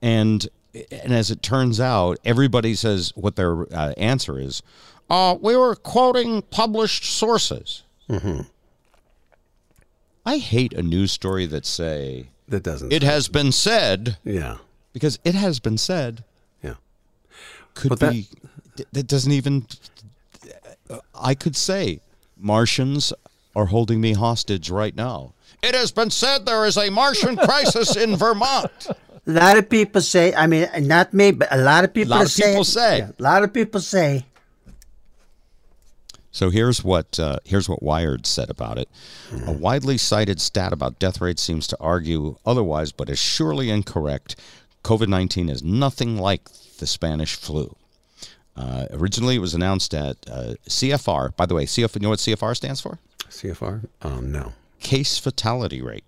[0.00, 0.48] And
[0.90, 4.62] and as it turns out, everybody says what their uh, answer is.
[5.10, 7.82] Uh, we were quoting published sources.
[10.26, 12.92] I hate a news story that say That doesn't.
[12.92, 14.56] it has been said yeah.
[14.92, 16.24] because it has been said
[16.62, 16.74] Yeah.
[17.74, 18.28] could But be
[18.76, 19.66] th- that doesn't even
[21.14, 22.00] I could say
[22.38, 23.12] Martians
[23.56, 25.32] are holding me hostage right now.
[25.62, 28.70] It has been said there is a Martian crisis in Vermont.
[29.26, 32.16] A lot of people say, I mean, not me, but a lot of people A
[32.16, 32.50] lot of say.
[32.50, 32.98] people say.
[32.98, 34.26] Yeah, a lot of people say.
[36.34, 38.88] So here's what uh, here's what Wired said about it.
[39.46, 44.34] A widely cited stat about death rates seems to argue otherwise, but is surely incorrect.
[44.82, 47.76] COVID nineteen is nothing like the Spanish flu.
[48.56, 51.36] Uh, originally, it was announced at uh, CFR.
[51.36, 52.98] By the way, CFR, you know what CFR stands for?
[53.28, 53.86] CFR?
[54.02, 54.54] Um, no.
[54.80, 56.04] Case fatality rate.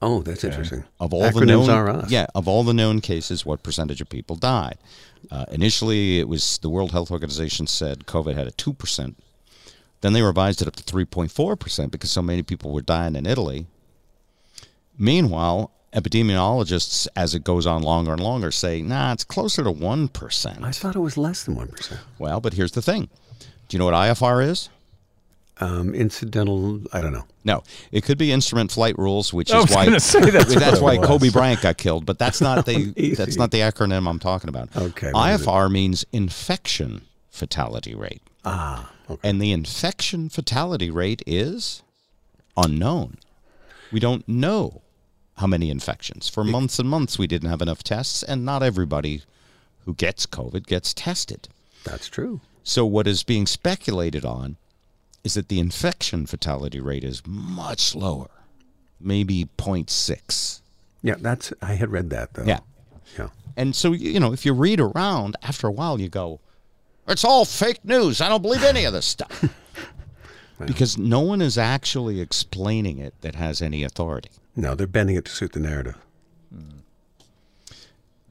[0.00, 0.84] Oh, that's interesting.
[1.00, 2.10] Of all the known, are us.
[2.12, 4.78] yeah, of all the known cases, what percentage of people died?
[5.32, 9.16] Uh, initially, it was the World Health Organization said COVID had a two percent.
[10.00, 12.82] Then they revised it up to three point four percent because so many people were
[12.82, 13.66] dying in Italy.
[14.96, 20.08] Meanwhile, epidemiologists, as it goes on longer and longer, say, nah, it's closer to one
[20.08, 20.64] percent.
[20.64, 22.00] I thought it was less than one percent.
[22.18, 23.08] Well, but here's the thing.
[23.68, 24.68] Do you know what IFR is?
[25.60, 26.80] Um, incidental.
[26.92, 27.24] I don't know.
[27.44, 30.98] No, it could be instrument flight rules, which I is why gonna say that's what
[31.00, 31.04] why.
[31.04, 32.06] Kobe Bryant got killed.
[32.06, 33.14] But that's not the Easy.
[33.16, 34.74] that's not the acronym I'm talking about.
[34.76, 35.46] Okay, what is it?
[35.46, 38.90] IFR means infection fatality rate, Ah.
[39.10, 39.28] Okay.
[39.28, 41.82] and the infection fatality rate is
[42.56, 43.18] unknown.
[43.90, 44.82] We don't know
[45.38, 46.28] how many infections.
[46.28, 49.22] For months and months, we didn't have enough tests, and not everybody
[49.84, 51.48] who gets COVID gets tested.
[51.84, 52.40] That's true.
[52.64, 54.56] So what is being speculated on
[55.24, 58.28] is that the infection fatality rate is much lower,
[59.00, 60.60] maybe 0.6.
[61.02, 61.52] Yeah, that's.
[61.62, 62.44] I had read that though.
[62.44, 62.60] Yeah.
[63.16, 63.28] Yeah.
[63.56, 66.40] And so you know, if you read around, after a while you go,
[67.08, 68.20] it's all fake news.
[68.20, 69.44] I don't believe any of this stuff.
[70.64, 74.30] because no one is actually explaining it that has any authority.
[74.56, 75.96] No, they're bending it to suit the narrative.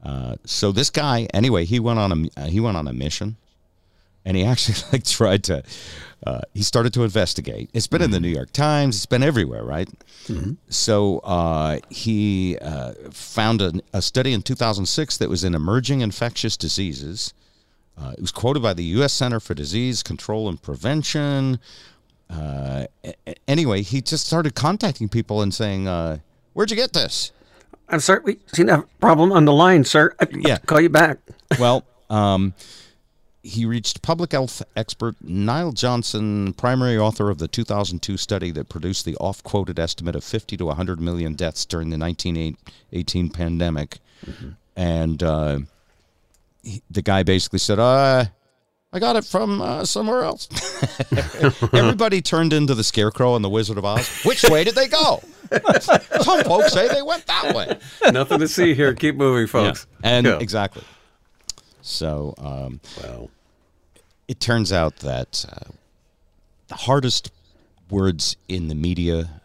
[0.02, 3.36] Uh, so this guy, anyway, he went on a uh, he went on a mission,
[4.24, 5.62] and he actually like tried to.
[6.26, 7.70] Uh, he started to investigate.
[7.72, 8.96] It's been in the New York Times.
[8.96, 9.88] It's been everywhere, right?
[10.68, 16.56] So uh, he uh, found a, a study in 2006 that was in emerging infectious
[16.56, 17.32] diseases.
[18.00, 19.12] Uh, it was quoted by the U.S.
[19.12, 21.58] Center for Disease Control and Prevention.
[22.30, 22.86] uh,
[23.46, 26.18] anyway, he just started contacting people and saying, uh,
[26.52, 27.32] "Where'd you get this?"
[27.88, 30.14] I'm sorry, we have a problem on the line, sir.
[30.20, 30.58] I Yeah.
[30.58, 31.18] call you back.
[31.58, 32.52] Well, um,
[33.42, 39.06] he reached public health expert Niall Johnson, primary author of the 2002 study that produced
[39.06, 43.98] the off-quoted estimate of 50 to 100 million deaths during the 1918 pandemic,
[44.76, 45.60] and uh,
[46.62, 48.26] he, the guy basically said, "Uh."
[48.90, 50.48] I got it from uh, somewhere else.
[51.74, 54.08] Everybody turned into the Scarecrow and the Wizard of Oz.
[54.24, 55.22] Which way did they go?
[56.22, 57.78] Some folks say they went that way.
[58.10, 58.94] Nothing to see here.
[58.94, 59.86] Keep moving, folks.
[60.02, 60.38] And Yeah.
[60.38, 60.82] exactly.
[61.82, 63.28] So um, Well,
[64.26, 65.70] it turns out that uh,
[66.68, 67.30] the hardest
[67.90, 69.42] words in the media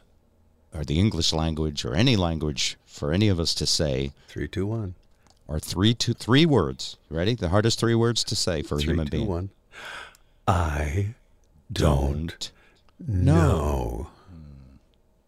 [0.74, 4.66] or the English language or any language for any of us to say three, two,
[4.66, 4.96] one.
[5.50, 6.98] Are three to three words.
[7.10, 7.36] Ready?
[7.36, 9.28] The hardest three words to say for a human two, being.
[9.28, 9.50] one.
[10.48, 11.16] I
[11.72, 12.52] don't
[13.00, 13.34] know.
[13.36, 14.08] know.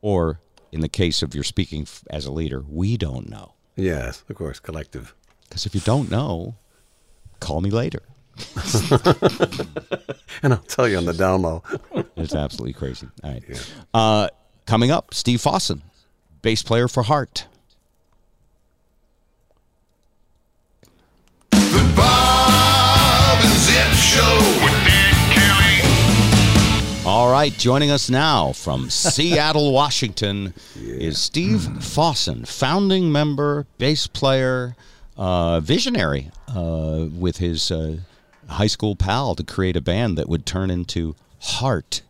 [0.02, 0.40] Or
[0.72, 3.54] in the case of you're speaking as a leader, we don't know.
[3.76, 5.14] Yes, of course, collective.
[5.48, 6.56] Because if you don't know,
[7.40, 8.02] call me later.
[10.44, 11.64] And I'll tell you on the down low.
[12.18, 13.08] It's absolutely crazy.
[13.24, 13.72] All right.
[13.94, 14.28] Uh,
[14.66, 15.82] coming up, Steve Fossen,
[16.42, 17.48] bass player for Heart.
[27.06, 34.76] All right, joining us now from Seattle, Washington, is Steve Fossen, founding member, bass player,
[35.16, 37.98] uh, visionary uh, with his uh,
[38.50, 42.02] high school pal to create a band that would turn into Heart.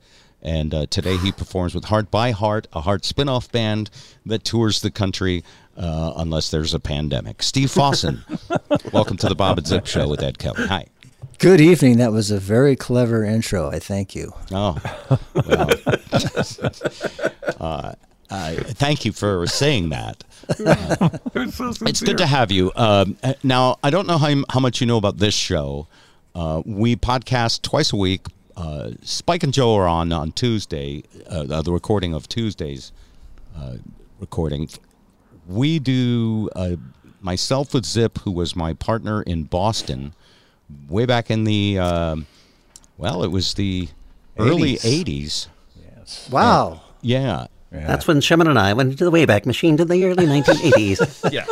[0.42, 3.90] And uh, today he performs with Heart by Heart, a Heart spin off band
[4.26, 5.44] that tours the country
[5.76, 7.44] uh, unless there's a pandemic.
[7.44, 8.24] Steve Fossen,
[8.94, 10.68] welcome to the Bob and Zip Show with Ed Kelly.
[10.68, 10.88] Hi.
[11.40, 11.98] Good evening.
[11.98, 13.70] That was a very clever intro.
[13.70, 14.34] I thank you.
[14.52, 14.78] Oh,
[15.36, 15.70] well.
[17.60, 17.94] uh,
[18.30, 20.24] I thank you for saying that.
[21.36, 22.72] It's good to have you.
[22.76, 25.88] Um, uh, now, I don't know how, how much you know about this show.
[26.34, 28.28] Uh, we podcast twice a week.
[28.56, 32.92] Uh, Spike and Joe are on on Tuesday, uh, the recording of Tuesday's
[33.58, 33.76] uh,
[34.20, 34.70] recording.
[35.48, 36.76] We do uh,
[37.22, 40.14] myself with Zip, who was my partner in Boston,
[40.90, 42.28] way back in the um
[42.98, 43.90] well, it was the
[44.38, 45.48] early 80s.
[46.32, 46.82] Wow.
[47.02, 47.48] Yeah.
[47.72, 51.30] That's when Shimon and I went into the Wayback Machine to the early 1980s.
[51.34, 51.46] Yeah.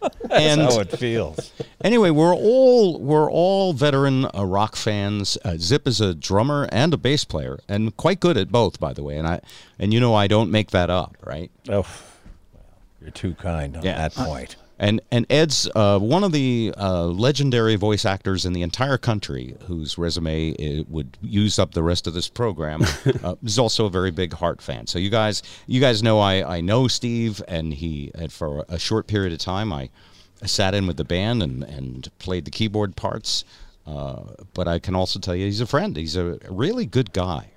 [0.00, 1.52] That's and how it feels.
[1.82, 5.36] anyway, we're all we're all veteran uh, rock fans.
[5.44, 8.92] Uh, Zip is a drummer and a bass player, and quite good at both, by
[8.92, 9.16] the way.
[9.18, 9.40] And I
[9.78, 11.50] and you know I don't make that up, right?
[11.68, 11.86] Oh, well,
[13.02, 13.96] you're too kind on Yeah.
[13.96, 14.54] that point.
[14.84, 19.56] And and Ed's uh, one of the uh, legendary voice actors in the entire country,
[19.62, 22.82] whose resume uh, would use up the rest of this program.
[23.24, 24.86] uh, is also a very big Heart fan.
[24.86, 28.78] So you guys, you guys know I, I know Steve, and he and for a
[28.78, 29.88] short period of time I
[30.44, 33.46] sat in with the band and and played the keyboard parts.
[33.86, 35.96] Uh, but I can also tell you he's a friend.
[35.96, 37.52] He's a really good guy.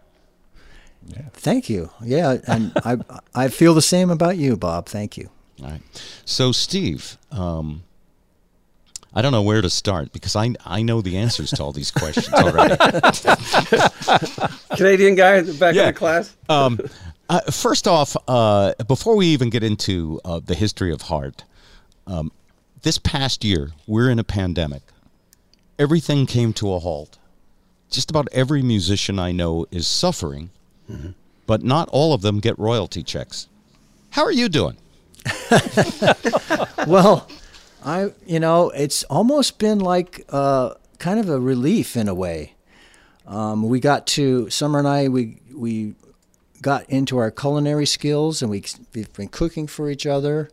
[1.34, 1.90] Thank you.
[2.02, 3.00] Yeah, and I
[3.36, 4.86] I feel the same about you, Bob.
[4.86, 5.30] Thank you.
[5.64, 5.82] All right.
[6.26, 7.84] So, Steve, um,
[9.14, 11.90] I don't know where to start because I I know the answers to all these
[11.92, 12.76] questions already.
[14.76, 15.84] Canadian guy back Yeah.
[15.84, 16.36] in the class.
[16.50, 16.80] um,
[17.30, 21.44] uh, first off, uh, before we even get into uh, the history of heart,
[22.06, 22.32] um,
[22.84, 24.82] this past year we're in a pandemic.
[25.80, 27.18] Everything came to a halt.
[27.90, 30.50] Just about every musician I know is suffering,
[31.46, 33.48] but not all of them get royalty checks.
[34.12, 34.76] How are you doing?
[36.88, 37.28] Well,
[37.84, 42.54] I you know it's almost been like uh, kind of a relief in a way.
[43.26, 45.96] Um, we got to Summer and I we we
[46.62, 48.64] got into our culinary skills and we
[48.96, 50.50] we've been cooking for each other,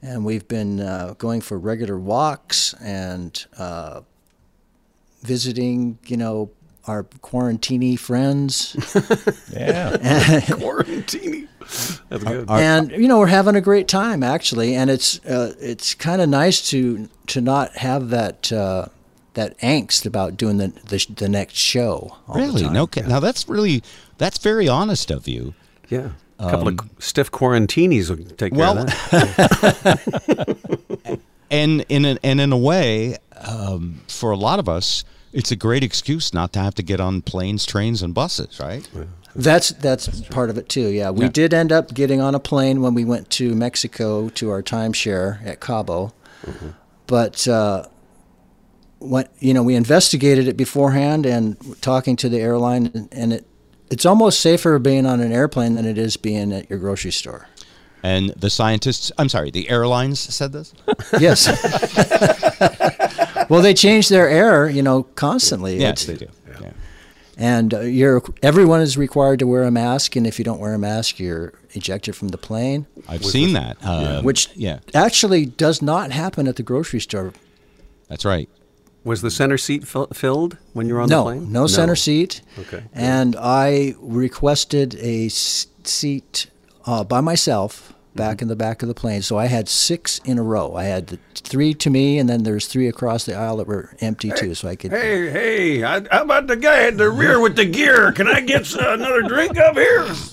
[0.00, 4.02] and we've been uh, going for regular walks and uh,
[5.22, 6.50] visiting you know
[6.86, 8.76] our quarantini friends.
[9.52, 9.92] Yeah.
[10.46, 11.48] Quarantini.
[12.08, 12.50] That's good.
[12.50, 16.28] and you know we're having a great time actually and it's uh, it's kind of
[16.28, 18.86] nice to to not have that uh,
[19.34, 22.62] that angst about doing the the, the next show all Really?
[22.62, 22.72] time.
[22.74, 22.86] No.
[22.86, 23.82] kid- Now that's really
[24.18, 25.54] that's very honest of you.
[25.88, 26.10] yeah.
[26.38, 31.20] A couple of stiff quarantinis will take care Well, of that.
[31.50, 35.56] and in a, and in a way, um, for a lot of us, it's a
[35.56, 38.88] great excuse not to have to get on planes, trains, and buses, right?
[39.36, 41.28] that's that's part of it too yeah we Yeah.
[41.32, 45.44] did end up getting on a plane when we went to mexico to our timeshare
[45.44, 46.12] at cabo
[47.08, 47.84] but uh,
[49.00, 53.44] when you know we investigated it beforehand and talking to the airline and, and it
[53.90, 57.48] it's almost safer being on an airplane than it is being at your grocery store.
[58.04, 60.72] And the scientists, I'm sorry, the airlines said this?
[61.20, 61.46] Yes.
[63.50, 65.78] well, they change their air, you know, constantly.
[65.78, 66.32] yes, It's- they do.
[66.62, 66.70] Yeah.
[67.36, 70.72] and uh, you're everyone is required to wear a mask, and if you don't wear
[70.74, 73.76] a mask, you're ejected from the plane, I've seen that.
[73.82, 77.32] Uh, which yeah, actually does not happen at the grocery store.
[78.08, 78.48] that's right.
[79.02, 81.52] Was the center seat fill- filled when you were on no, the plane?
[81.52, 82.40] no no center seat.
[82.58, 82.84] Okay.
[82.94, 86.46] And I requested a s- seat
[86.86, 88.42] uh, by myself back Mm-hmm.
[88.44, 89.22] in the back of the plane.
[89.22, 90.74] So I had six in a row.
[90.74, 93.94] I had the three to me, and then there's three across the aisle that were
[94.00, 94.54] empty too.
[94.54, 94.90] So I could.
[94.92, 98.12] Hey, hey, I, how about the guy at the rear with the gear?
[98.12, 100.06] Can I get another drink up here?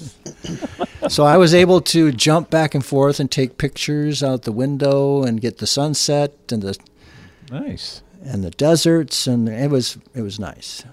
[1.09, 5.23] So I was able to jump back and forth and take pictures out the window
[5.23, 6.77] and get the sunset and the
[7.51, 8.03] Nice.
[8.23, 10.83] and the deserts, and it was it was nice.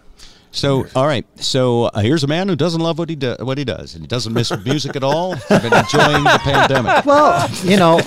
[0.50, 1.26] So, all right.
[1.40, 4.02] So uh, here's a man who doesn't love what he do- what he does, and
[4.02, 5.34] he doesn't miss music at all.
[5.34, 7.04] He's been enjoying the pandemic.
[7.04, 8.00] Well, you know,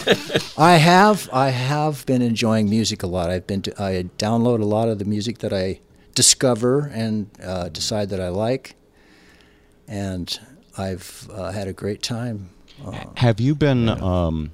[0.57, 3.29] I have I have been enjoying music a lot.
[3.29, 5.79] I've been to, I download a lot of the music that I
[6.15, 8.75] discover and uh, decide that I like,
[9.87, 10.39] and
[10.77, 12.49] I've uh, had a great time.
[13.17, 13.87] Have you been?
[13.87, 14.53] Um,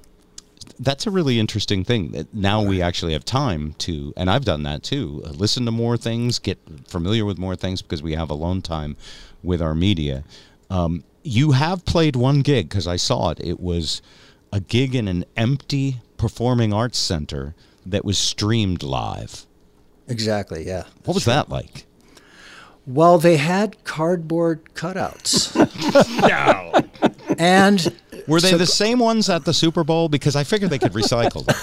[0.79, 2.11] that's a really interesting thing.
[2.11, 5.23] That now we actually have time to, and I've done that too.
[5.25, 8.95] uh, Listen to more things, get familiar with more things because we have alone time
[9.43, 10.23] with our media.
[10.69, 13.39] Um, you have played one gig because I saw it.
[13.41, 14.01] It was
[14.53, 17.53] a gig in an empty performing arts center
[17.85, 19.45] that was streamed live.
[20.07, 20.83] Exactly, yeah.
[21.03, 21.85] What was that like?
[22.85, 25.53] Well, they had cardboard cutouts.
[26.27, 26.73] No.
[27.37, 27.93] And
[28.27, 30.09] Were they so- the same ones at the Super Bowl?
[30.09, 31.55] Because I figured they could recycle them.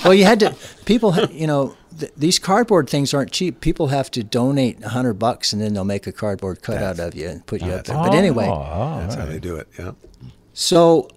[0.04, 3.60] well, you had to people, ha- you know, th- these cardboard things aren't cheap.
[3.60, 7.14] People have to donate a hundred bucks, and then they'll make a cardboard cutout of
[7.14, 7.96] you and put you up there.
[7.96, 9.68] But anyway, Oh, That's all how they do it.
[9.78, 9.92] Yeah.
[10.52, 11.08] So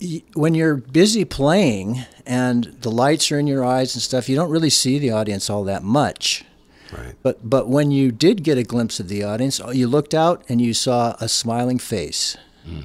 [0.00, 4.36] y- when you're busy playing and the lights are in your eyes and stuff, you
[4.36, 6.44] don't really see the audience all that much.
[6.92, 7.14] Right.
[7.22, 10.44] But but when you did get a glimpse of the audience, oh, you looked out
[10.48, 12.36] and you saw a smiling face.
[12.68, 12.84] Mm.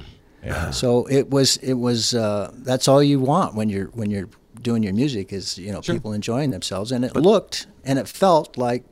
[0.70, 4.28] So it was it was uh, that's all you want when you're when you're
[4.60, 8.56] doing your music is you know people enjoying themselves and it looked and it felt
[8.58, 8.84] like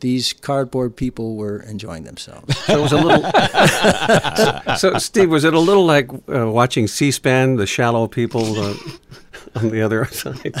[0.00, 2.54] these cardboard people were enjoying themselves.
[2.66, 4.76] So it was a little.
[4.76, 8.74] so, Steve, was it a little like uh, watching C-SPAN, the shallow people uh,
[9.56, 10.54] on the other side?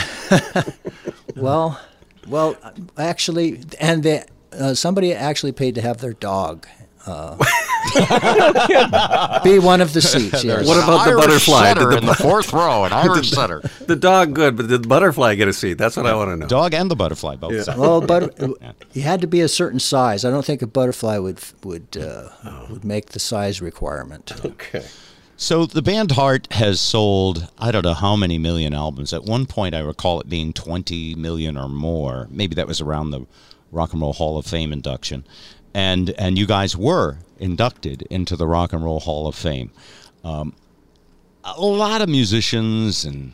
[1.36, 1.78] Well,
[2.26, 2.56] well,
[2.96, 6.66] actually, and they, uh, somebody actually paid to have their dog
[7.06, 7.36] uh,
[9.42, 10.44] be one of the seats.
[10.44, 10.66] Yes.
[10.66, 11.62] What about the Irish butterfly?
[11.62, 13.62] Setter Did in the, the fourth row, an Irish setter.
[13.86, 15.74] the dog good, but did the butterfly get a seat?
[15.74, 16.46] That's what I want to know.
[16.46, 17.64] Dog and the butterfly both.
[17.64, 17.78] sat.
[17.78, 18.38] well, but
[18.92, 20.24] you had to be a certain size.
[20.24, 22.28] I don't think a butterfly would would uh,
[22.68, 24.32] would make the size requirement.
[24.44, 24.84] Okay.
[25.36, 29.12] So the band Heart has sold I don't know how many million albums.
[29.12, 32.28] At one point, I recall it being 20 million or more.
[32.30, 33.26] Maybe that was around the
[33.72, 35.26] Rock and Roll Hall of Fame induction,
[35.74, 39.70] and and you guys were inducted into the Rock and Roll Hall of Fame.
[40.22, 40.54] Um,
[41.44, 43.32] a lot of musicians and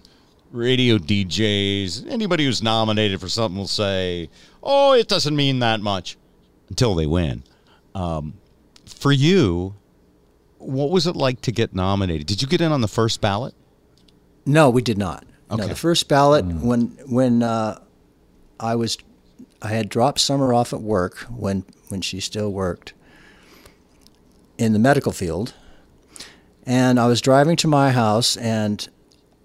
[0.51, 4.29] radio DJs, anybody who's nominated for something will say,
[4.63, 6.17] "Oh, it doesn't mean that much,"
[6.69, 7.45] until they win.
[7.95, 8.35] Um,
[8.87, 9.75] for you,
[10.59, 12.27] what was it like to get nominated?
[12.27, 13.55] Did you get in on the first ballot?
[14.47, 15.25] No, we did not.
[15.51, 15.69] No, Okay.
[15.69, 17.79] the first ballot when when uh,
[18.59, 18.97] I was
[19.63, 22.93] I had dropped Summer off at work when when she still worked
[24.59, 25.55] in the medical field,
[26.65, 28.89] and I was driving to my house and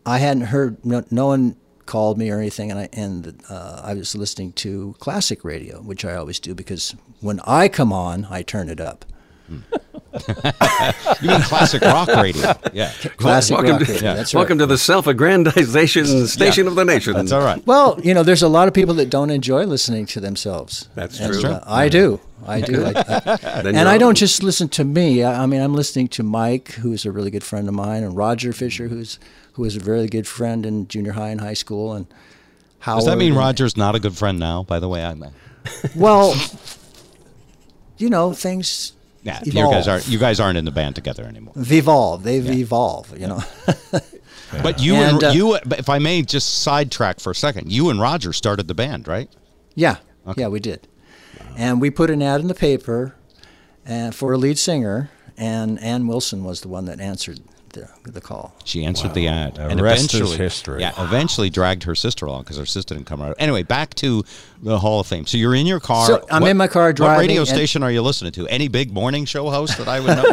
[0.06, 3.94] I hadn't heard no, no one called me or anything, and I and uh, I
[3.94, 8.42] was listening to classic radio, which I always do because when I come on, I
[8.42, 9.06] turn it up.
[11.22, 12.54] You mean classic rock radio?
[12.74, 14.16] Yeah, Classic welcome rock to, radio.
[14.16, 14.64] That's welcome right.
[14.64, 17.14] to the self-aggrandization station of the nation.
[17.14, 17.66] that's all right.
[17.68, 20.88] Well, you know, there's a lot of people that don't enjoy listening to themselves.
[20.96, 21.50] That's And, true.
[21.52, 22.20] uh, I do.
[22.48, 22.86] I do.
[22.86, 25.24] I, I- and I don't just listen to me.
[25.24, 28.16] I, I mean, I'm listening to Mike, who's a really good friend of mine, and
[28.16, 29.20] Roger Fisher, who's
[29.54, 32.08] who was a very good friend in junior high and high school, and
[32.80, 33.00] Howard.
[33.02, 34.64] Does that mean and- Roger's not a good friend now?
[34.64, 35.26] By the way, I'm.
[35.96, 36.36] Well,
[37.98, 38.94] you know, things.
[39.26, 40.08] Yeah, you guys aren't.
[40.08, 41.54] You guys aren't in the band together anymore.
[41.58, 42.24] evolve.
[42.24, 43.20] They've evolved.
[43.20, 43.44] You know.
[44.62, 47.90] But you and, And, uh, you, if I may just sidetrack for a second, you
[47.90, 49.30] and Roger started the band, right?
[49.74, 49.98] Yeah,
[50.38, 50.88] yeah, we did,
[51.58, 53.16] and we put an ad in the paper,
[53.86, 57.40] and for a lead singer, and Ann Wilson was the one that answered
[57.76, 58.56] the the call.
[58.64, 60.82] She answered the ad, The and rest is eventually, history.
[60.82, 63.36] yeah, eventually dragged her sister along because her sister didn't come out.
[63.38, 64.24] Anyway, back to
[64.64, 65.26] the Hall of Fame.
[65.28, 66.08] So you're in your car.
[66.08, 67.12] So I'm What- in my car driving.
[67.12, 68.48] What driving, radio station are you listening to?
[68.48, 70.24] Any big morning show host that I would know?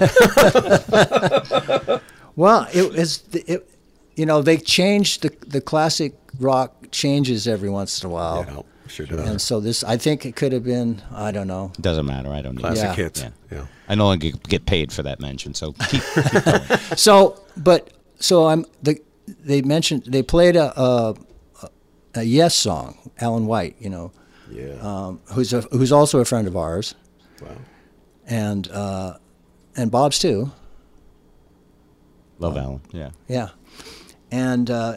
[2.35, 3.69] Well, it was the, it,
[4.17, 8.47] you know they changed the the classic rock changes every once in a while.
[8.49, 8.63] Yeah,
[8.93, 9.29] sure does.
[9.29, 11.73] And so this, I think it could have been, I don't know.
[11.81, 12.31] Doesn't matter.
[12.31, 12.95] I don't need Classic Yeah.
[12.95, 13.21] hits.
[13.23, 13.31] Yeah.
[13.51, 13.67] Yeah.
[13.89, 16.61] I no longer get paid for that mention, so keep, keep going.
[16.97, 17.91] So, but
[18.21, 19.01] so I'm the
[19.45, 21.15] they mentioned they played a a,
[22.15, 24.13] a Yes song, Alan White, you know,
[24.51, 24.75] Yeah.
[24.81, 26.95] um, who's a, who's also a friend of ours,
[27.41, 27.49] wow.
[28.27, 29.17] and uh,
[29.77, 30.51] and Bob's too.
[32.39, 32.81] Love Alan.
[32.93, 33.11] Yeah.
[33.29, 33.49] Yeah,
[34.31, 34.97] and uh,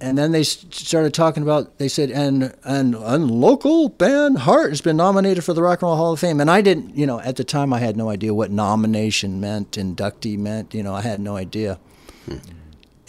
[0.00, 1.78] and then they started talking about.
[1.78, 5.88] They said, and and and local band Heart has been nominated for the Rock and
[5.88, 6.40] Roll Hall of Fame.
[6.40, 9.72] And I didn't, you know, at the time I had no idea what nomination meant,
[9.72, 10.74] inductee meant.
[10.74, 11.78] You know, I had no idea.
[12.26, 12.36] Hmm.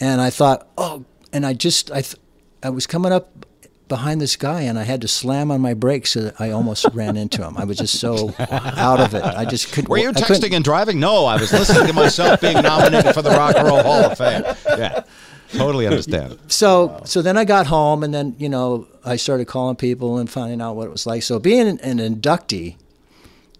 [0.00, 2.16] And I thought, oh, and I just I, th-
[2.62, 3.46] I was coming up
[3.88, 6.86] behind this guy, and I had to slam on my brakes, so that I almost
[6.92, 7.56] ran into him.
[7.56, 9.22] I was just so out of it.
[9.22, 9.90] I just couldn't.
[9.90, 10.98] Were you texting and driving?
[10.98, 14.18] No, I was listening to myself being nominated for the Rock and Roll Hall of
[14.18, 14.42] Fame.
[14.66, 15.04] Yeah.
[15.52, 16.38] Totally understand.
[16.48, 20.28] So so then I got home and then you know I started calling people and
[20.28, 21.22] finding out what it was like.
[21.22, 22.76] So being an, an inductee,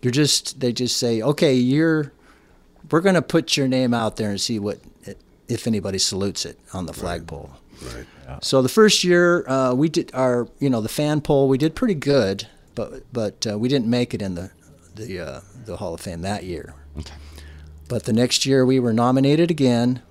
[0.03, 2.12] you're just they just say okay you're
[2.91, 4.78] we're going to put your name out there and see what
[5.49, 7.51] if anybody salutes it on the flagpole.
[7.82, 8.07] Right.
[8.43, 11.74] So the first year uh, we did our you know the fan poll we did
[11.74, 14.51] pretty good, but but uh, we didn't make it in the
[14.95, 16.74] the uh, the Hall of Fame that year.
[16.99, 17.14] Okay.
[17.88, 20.03] But the next year we were nominated again.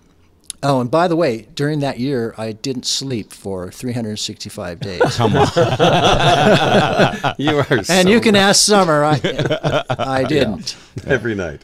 [0.62, 5.02] Oh, and by the way, during that year I didn't sleep for 365 days.
[5.16, 5.48] Come on.
[7.38, 9.04] You are and so you can ask Summer.
[9.06, 9.14] I
[9.90, 10.76] I didn't.
[11.08, 11.62] every night.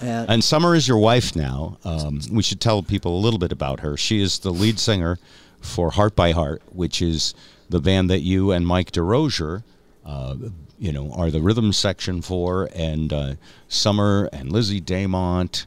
[0.00, 1.76] And, And Summer is your wife now.
[1.84, 3.96] Um, we should tell people a little bit about her.
[3.96, 5.18] She is the lead singer
[5.60, 7.34] for Heart by Heart, which is
[7.68, 9.62] the band that you and Mike Derosier,
[10.06, 10.36] uh,
[10.78, 13.34] you know, are the rhythm section for, and uh,
[13.68, 15.66] Summer and Lizzie Damont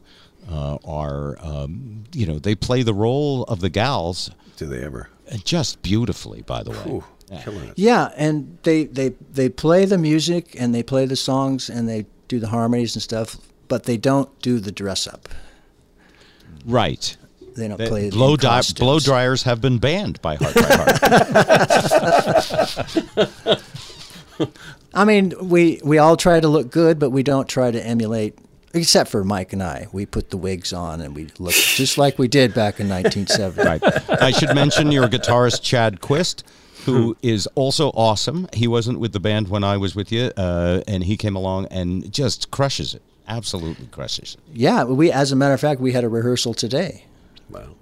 [0.52, 5.08] uh, are, um, you know, they play the role of the gals Do they ever?
[5.46, 6.42] just beautifully.
[6.42, 7.04] By the way, Ooh,
[7.44, 7.74] killing it.
[7.78, 12.06] yeah, and they, they they play the music and they play the songs and they
[12.28, 13.38] do the harmonies and stuff,
[13.70, 15.30] but they don't do the dress up.
[16.66, 17.16] right.
[17.56, 20.62] They don't They- play the blow, di- blow dryers have been banned by Heart by
[20.72, 21.02] Heart.
[24.94, 28.38] I mean, we we all try to look good, but we don't try to emulate.
[28.74, 32.18] Except for Mike and I, we put the wigs on and we look just like
[32.18, 33.62] we did back in 1970.
[33.72, 34.22] Right.
[34.22, 36.44] I should mention your guitarist Chad Quist,
[36.86, 38.48] who is also awesome.
[38.54, 41.68] He wasn't with the band when I was with you, uh, and he came along
[41.68, 43.02] and just crushes it.
[43.28, 44.40] Absolutely crushes it.
[44.54, 45.12] Yeah, we.
[45.12, 47.06] As a matter of fact, we had a rehearsal today.
[47.50, 47.76] Wow.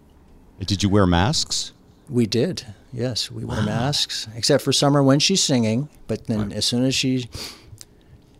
[0.59, 1.71] Did you wear masks?
[2.09, 2.65] We did.
[2.91, 5.89] Yes, we wear masks, except for Summer when she's singing.
[6.07, 7.29] But then, as soon as she,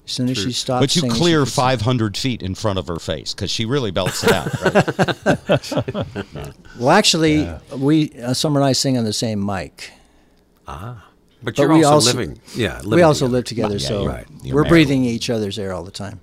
[0.09, 1.63] as soon as she stops, But you singing, clear can sing.
[1.63, 4.49] 500 feet in front of her face because she really belts it out.
[4.63, 6.53] Right?
[6.79, 7.47] Well, actually,
[7.77, 9.91] we uh, Summer and I sing on the same mic.
[10.67, 11.05] Ah,
[11.43, 12.39] but you're we also, also- living.
[12.55, 12.81] Yeah.
[12.85, 13.35] we also together.
[13.37, 14.25] live together, Yeah, so right.
[14.45, 14.69] We're married.
[14.69, 16.21] breathing each other's air all the time.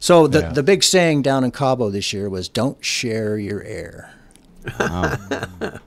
[0.00, 4.12] So the the big saying down in Cabo this year was, "Don't share your air."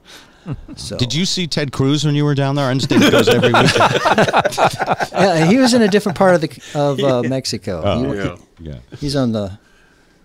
[0.76, 2.66] so Did you see Ted Cruz when you were down there?
[2.66, 3.72] I understand he goes every weekend.
[5.12, 7.82] Yeah, he was in a different part of the of uh, Mexico.
[8.12, 8.36] He- Yeah.
[8.58, 8.78] Yeah.
[8.98, 9.58] he's on the,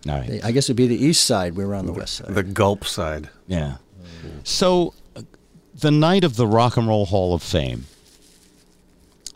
[0.07, 0.39] All right.
[0.43, 1.55] I guess it'd be the east side.
[1.55, 2.33] We were on the west side.
[2.33, 3.29] The Gulf side.
[3.47, 3.77] Yeah.
[4.43, 5.21] So, uh,
[5.75, 7.85] the night of the Rock and Roll Hall of Fame,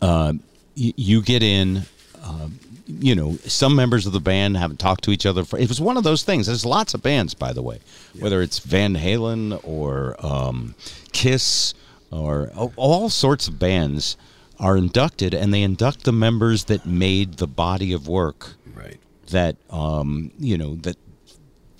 [0.01, 0.33] uh,
[0.77, 1.83] y- you get in.
[2.23, 2.49] Uh,
[2.87, 5.43] you know, some members of the band haven't talked to each other.
[5.43, 6.47] For, it was one of those things.
[6.47, 7.79] There's lots of bands, by the way,
[8.19, 10.75] whether it's Van Halen or um,
[11.11, 11.73] Kiss
[12.11, 14.17] or all- all sorts of bands
[14.59, 18.99] are inducted, and they induct the members that made the body of work Right.
[19.31, 20.97] that um, you know that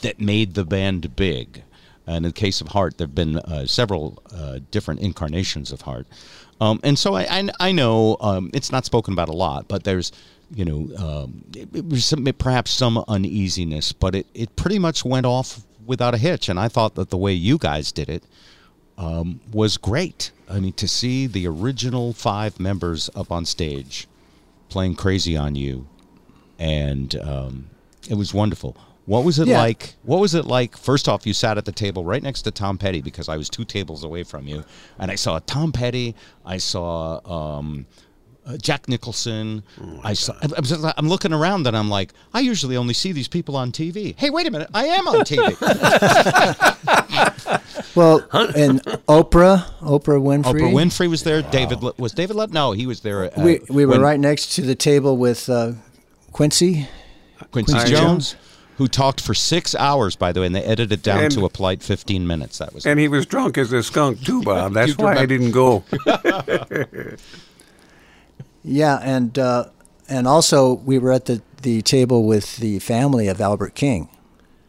[0.01, 1.63] that made the band big.
[2.07, 5.81] And in the case of Heart, there have been uh, several uh, different incarnations of
[5.81, 6.05] Heart.
[6.61, 9.83] Um, and so I, I, I know um, it's not spoken about a lot, but
[9.85, 10.11] there's,
[10.55, 15.03] you know, um, it, it was some, perhaps some uneasiness, but it, it pretty much
[15.03, 16.47] went off without a hitch.
[16.47, 18.23] And I thought that the way you guys did it
[18.97, 20.31] um, was great.
[20.49, 24.07] I mean, to see the original five members up on stage
[24.69, 25.87] playing Crazy on You,
[26.57, 27.69] and um,
[28.09, 28.77] it was wonderful.
[29.05, 29.59] What was it Yeah.
[29.59, 29.95] like?
[30.03, 30.75] What was it like?
[30.77, 33.49] First off, you sat at the table right next to Tom Petty because I was
[33.49, 34.63] two tables away from you,
[34.97, 36.15] and I saw Tom Petty.
[36.45, 37.19] I saw
[37.59, 37.85] um,
[38.45, 39.63] uh, Jack Nicholson.
[40.03, 43.55] I saw, I'm, I'm looking around and I'm like, I usually only see these people
[43.55, 44.15] on TV.
[44.17, 45.55] Hey, wait a minute, I am on TV.
[47.95, 50.43] Well, and Oprah, Oprah Winfrey.
[50.43, 51.41] Oprah Winfrey was there.
[51.41, 53.25] David was David Le- No, he was there.
[53.25, 55.73] Uh, We we were when right next to the table with uh,
[56.33, 56.89] Quincy.
[57.51, 58.35] Quincy Iron Jones,
[58.77, 61.45] who talked for six hours, by the way, and they edited it down And- to
[61.45, 62.57] a polite 15 minutes.
[62.57, 64.73] That was And he was drunk as a skunk too, Bob.
[64.73, 65.85] That's You why I didn't go.
[68.65, 69.65] Yeah, and uh,
[70.09, 74.09] and also we were at the the table with the family of Albert King.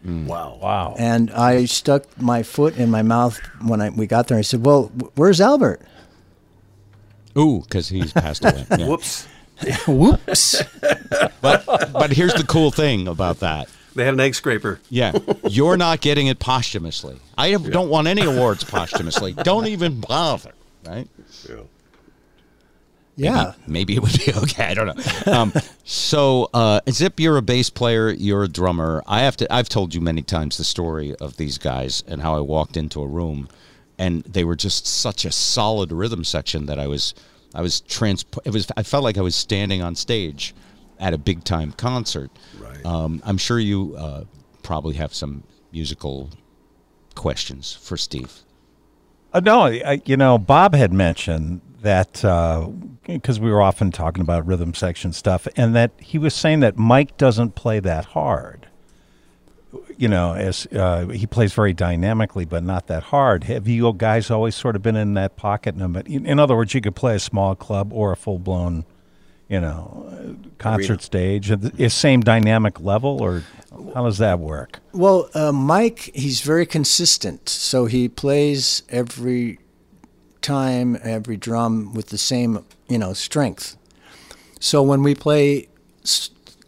[0.05, 0.59] Wow.
[0.62, 0.94] Wow.
[0.99, 4.38] And I stuck my foot in my mouth when I, we got there.
[4.38, 5.80] I said, "Well, where's Albert?"
[7.36, 8.66] Ooh, because he's passed away.
[8.78, 8.86] Yeah.
[8.86, 9.26] Whoops.
[9.86, 10.62] Whoops!
[11.40, 13.68] But but here's the cool thing about that.
[13.94, 14.80] They had an egg scraper.
[14.90, 15.12] Yeah,
[15.49, 17.18] you're not getting it posthumously.
[17.38, 19.32] I don't want any awards posthumously.
[19.32, 20.53] Don't even bother.
[20.86, 21.09] Right?
[21.49, 21.57] yeah,
[23.67, 24.64] Maybe it would be okay.
[24.64, 25.33] I don't know.
[25.33, 25.53] Um,
[25.85, 28.11] so, uh, Zip, you're a bass player.
[28.11, 29.03] You're a drummer.
[29.07, 29.53] I have to.
[29.53, 33.01] I've told you many times the story of these guys and how I walked into
[33.03, 33.49] a room,
[33.99, 37.14] and they were just such a solid rhythm section that I was,
[37.55, 38.25] I was trans.
[38.45, 38.71] It was.
[38.77, 40.55] I felt like I was standing on stage
[40.99, 42.31] at a big time concert.
[42.59, 42.85] Right.
[42.85, 44.25] Um, I'm sure you uh,
[44.62, 45.43] probably have some
[45.73, 46.31] musical
[47.14, 48.33] questions for Steve.
[49.33, 52.22] Uh, no, I, you know, Bob had mentioned that
[53.07, 56.76] because we were often talking about rhythm section stuff, and that he was saying that
[56.76, 58.66] Mike doesn't play that hard.
[59.99, 63.45] You know, as uh, he plays very dynamically, but not that hard.
[63.45, 65.76] Have you guys always sort of been in that pocket?
[65.76, 68.84] In, other words, you could play a small club or a full blown,
[69.49, 71.03] you know, uh, concert Arena.
[71.03, 71.51] stage.
[71.78, 73.45] Is same dynamic level, or
[73.95, 74.80] how does that work?
[74.93, 77.49] Well, uh, Mike, he's very consistent.
[77.49, 79.59] So he plays every
[80.47, 83.76] time, every drum with the same, you know, strength.
[84.61, 85.68] So when we play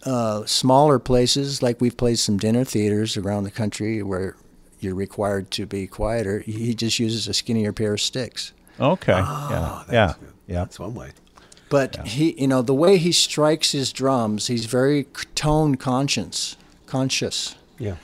[0.05, 4.37] uh, smaller places, like we've played some dinner theaters around the country where
[4.81, 8.53] you're required to be quieter, he just uses a skinnier pair of sticks.
[8.81, 10.15] Okay, yeah, yeah,
[10.47, 10.65] yeah.
[10.65, 11.11] That's one way.
[11.69, 15.05] But he, you know, the way he strikes his drums, he's very
[15.35, 16.57] tone conscious,
[16.87, 17.57] conscious.
[17.79, 17.97] Yeah.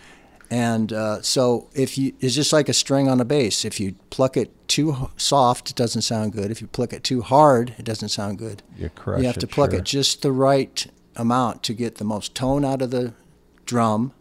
[0.54, 3.64] And uh, so if you, it's just like a string on a bass.
[3.64, 6.52] If you pluck it too soft, it doesn't sound good.
[6.52, 8.62] If you pluck it too hard, it doesn't sound good.
[8.78, 9.80] You crush You have it, to pluck sure.
[9.80, 10.86] it just the right
[11.16, 13.14] amount to get the most tone out of the
[13.66, 14.12] drum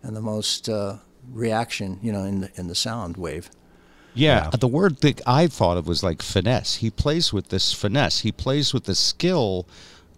[0.00, 0.98] and the most uh,
[1.32, 3.50] reaction, you know, in the in the sound wave.
[4.14, 6.76] Yeah, the word that I thought of was like finesse.
[6.76, 8.20] He plays with this finesse.
[8.20, 9.66] He plays with the skill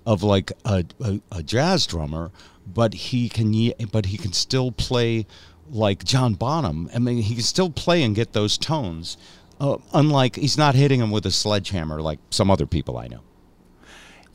[0.05, 2.31] of like a, a, a jazz drummer,
[2.67, 5.27] but he can but he can still play
[5.71, 6.91] like John Bonham.
[6.95, 9.17] I mean, he can still play and get those tones.
[9.59, 13.21] Uh, unlike he's not hitting him with a sledgehammer like some other people I know.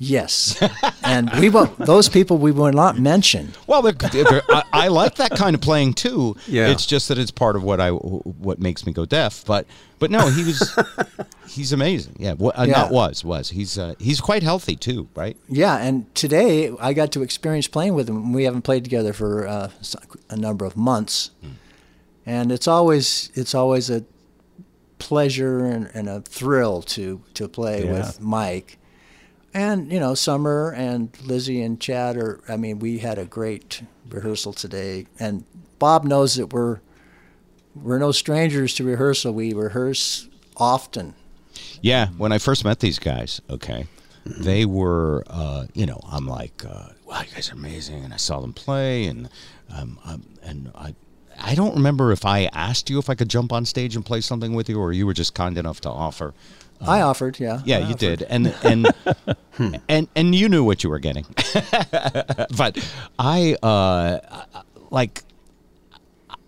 [0.04, 0.60] Yes,
[1.04, 1.78] and we won't.
[1.78, 3.54] Those people we will not mention.
[3.68, 6.36] Well, they're, they're, I, I like that kind of playing too.
[6.48, 6.70] Yeah.
[6.70, 9.46] It's just that it's part of what I what makes me go deaf.
[9.46, 9.68] But
[10.00, 10.76] but no, he was
[11.48, 12.16] he's amazing.
[12.18, 12.72] Yeah, what, uh, Yeah.
[12.82, 15.38] not was was he's uh, he's quite healthy too, right?
[15.48, 18.34] Yeah, and today I got to experience playing with him.
[18.34, 19.96] We haven't played together for uh, s-
[20.32, 21.30] a number of months,
[22.26, 24.04] and it's always it's always a
[24.98, 27.92] pleasure and, and a thrill to to play Yeah.
[27.94, 28.80] with Mike.
[29.54, 32.40] And you know, Summer and Lizzie and Chad are.
[32.48, 35.44] I mean, we had a great rehearsal today, and
[35.78, 36.80] Bob knows that we're
[37.76, 39.34] we're no strangers to rehearsal.
[39.34, 41.16] We rehearse often.
[41.82, 42.08] Yeah.
[42.18, 43.88] When I first met these guys, okay,
[44.26, 48.18] they were uh, you know I'm like uh, wow, you guys are amazing, and I
[48.18, 49.30] saw them play, and
[49.74, 50.96] um, um, and I.
[51.44, 54.22] I don't remember if I asked you if I could jump on stage and play
[54.22, 56.36] something with you, or you were just kind enough to offer.
[56.88, 57.62] I offered, yeah.
[57.66, 58.00] Yeah, I you offered.
[58.00, 58.88] did, and and
[59.90, 61.26] and and you knew what you were getting.
[62.58, 62.78] but
[63.20, 64.20] I uh,
[64.90, 65.24] like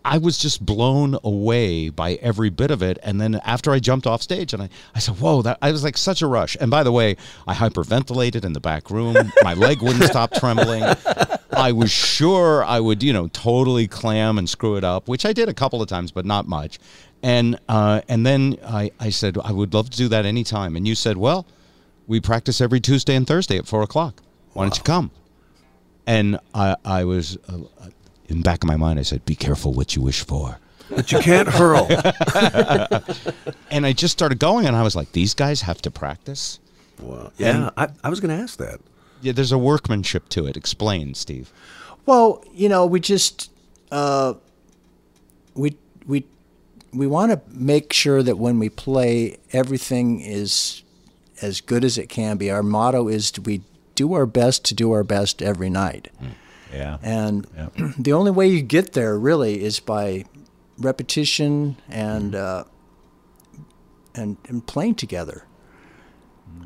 [0.05, 2.97] I was just blown away by every bit of it.
[3.03, 5.83] And then after I jumped off stage, and I, I said, "Whoa!" That I was
[5.83, 6.57] like such a rush.
[6.59, 7.15] And by the way,
[7.47, 9.15] I hyperventilated in the back room.
[9.43, 10.83] My leg wouldn't stop trembling.
[11.51, 15.33] I was sure I would, you know, totally clam and screw it up, which I
[15.33, 16.79] did a couple of times, but not much.
[17.23, 20.75] And uh, and then I, I said I would love to do that anytime.
[20.75, 21.45] And you said, "Well,
[22.05, 24.21] we practice every Tuesday and Thursday at four o'clock.
[24.51, 25.09] Why don't you come?"
[26.05, 27.59] And I I was uh,
[28.27, 28.99] in the back of my mind.
[28.99, 30.59] I said, "Be careful what you wish for."
[30.89, 31.87] But you can't hurl.
[33.71, 36.59] And I just started going, and I was like, "These guys have to practice."
[37.01, 38.79] Well, yeah, I, I was going to ask that.
[39.21, 40.55] Yeah, there's a workmanship to it.
[40.55, 41.51] Explain, Steve.
[42.05, 43.49] Well, you know, we just
[43.91, 44.35] uh,
[45.55, 46.25] we we
[46.93, 50.83] we want to make sure that when we play, everything is
[51.41, 52.51] as good as it can be.
[52.51, 53.61] Our motto is we
[53.95, 56.09] do our best to do our best every night.
[56.71, 56.97] Yeah.
[57.01, 57.45] And
[57.97, 60.25] the only way you get there really is by
[60.77, 62.63] repetition and uh,
[64.15, 65.45] and and playing together.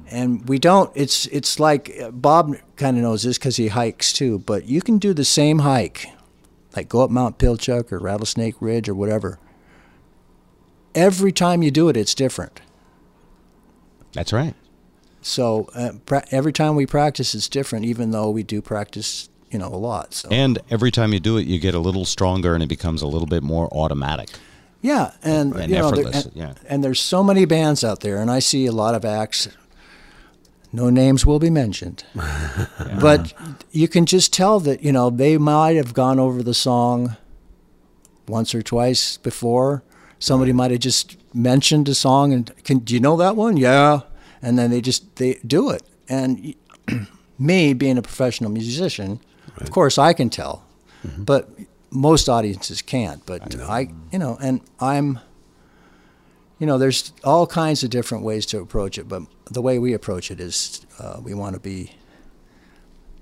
[0.09, 0.91] And we don't.
[0.95, 4.39] It's it's like uh, Bob kind of knows this because he hikes too.
[4.39, 6.07] But you can do the same hike,
[6.75, 9.39] like go up Mount Pilchuck or Rattlesnake Ridge or whatever.
[10.97, 12.59] Every time you do it, it's different.
[14.13, 14.55] That's right.
[15.21, 17.85] So uh, pra- every time we practice, it's different.
[17.85, 20.13] Even though we do practice, you know, a lot.
[20.13, 23.01] So And every time you do it, you get a little stronger, and it becomes
[23.01, 24.29] a little bit more automatic.
[24.81, 26.53] Yeah, and, And you know, there- effortless, and, yeah.
[26.67, 29.47] and there's so many bands out there, and I see a lot of acts.
[30.73, 32.03] No names will be mentioned,
[33.01, 33.33] but
[33.71, 37.15] you can just tell that you know they might have gone over the song
[38.27, 39.81] once or twice before.
[40.19, 43.57] Somebody might have just mentioned a song, and can do you know that one?
[43.57, 44.01] Yeah,
[44.41, 45.83] and then they just they do it.
[46.09, 46.55] And
[47.39, 49.19] me being a professional musician,
[49.57, 50.63] of course I can tell,
[51.17, 51.49] but
[51.91, 53.25] most audiences can't.
[53.25, 55.19] But I, you know, and I'm,
[56.59, 59.93] you know, there's all kinds of different ways to approach it, but the way we
[59.93, 61.91] approach it is uh, we want to be,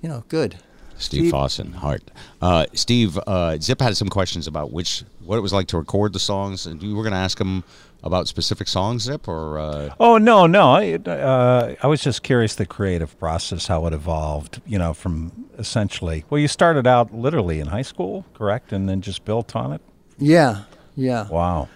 [0.02, 0.58] you know, good.
[0.98, 2.12] Steve, Fossen, Heart.
[2.42, 6.14] Uh, Steve, uh, Zip had some questions about which what it was like to record
[6.14, 7.64] the songs, and you were going to ask him
[8.04, 10.72] about specific songs, Zip, or uh, Oh no, no.
[10.74, 14.62] I uh, I was just curious the creative process, how it evolved.
[14.66, 19.02] You know, from essentially, well, you started out literally in high school, correct, and then
[19.02, 19.82] just built on it.
[20.18, 20.64] Yeah,
[20.96, 21.28] yeah.
[21.28, 21.68] Wow.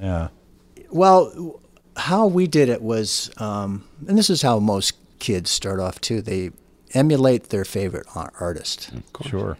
[0.00, 0.28] Yeah.
[0.90, 1.60] Well,
[1.96, 6.20] how we did it was, um, and this is how most kids start off too.
[6.20, 6.50] They
[6.94, 8.90] emulate their favorite ar- artist.
[9.24, 9.56] Sure.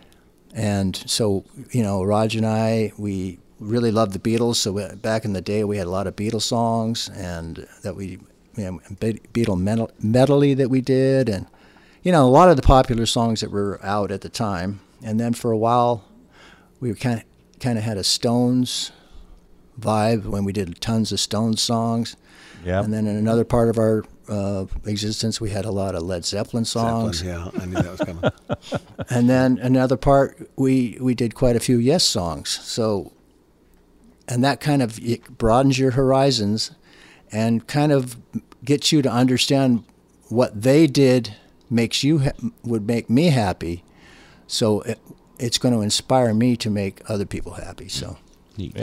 [0.53, 4.57] And so, you know, Raj and I, we really loved the Beatles.
[4.57, 7.95] So we, back in the day, we had a lot of Beatles songs, and that
[7.95, 8.18] we,
[8.57, 11.47] you know, Be- Beatle medley that we did, and
[12.03, 14.81] you know, a lot of the popular songs that were out at the time.
[15.03, 16.05] And then for a while,
[16.81, 17.24] we kind of
[17.61, 18.91] kind of had a Stones
[19.78, 22.16] vibe when we did tons of Stones songs.
[22.64, 22.84] Yep.
[22.84, 26.24] And then in another part of our uh, existence, we had a lot of Led
[26.24, 27.18] Zeppelin songs.
[27.18, 28.30] Zeppelin, yeah, I knew that was coming.
[29.12, 32.48] And then another part, we we did quite a few Yes songs.
[32.48, 33.12] So,
[34.28, 35.00] and that kind of
[35.36, 36.70] broadens your horizons,
[37.32, 38.16] and kind of
[38.64, 39.84] gets you to understand
[40.28, 41.34] what they did
[41.68, 43.82] makes you ha- would make me happy.
[44.46, 45.00] So it,
[45.40, 47.88] it's going to inspire me to make other people happy.
[47.88, 48.16] So.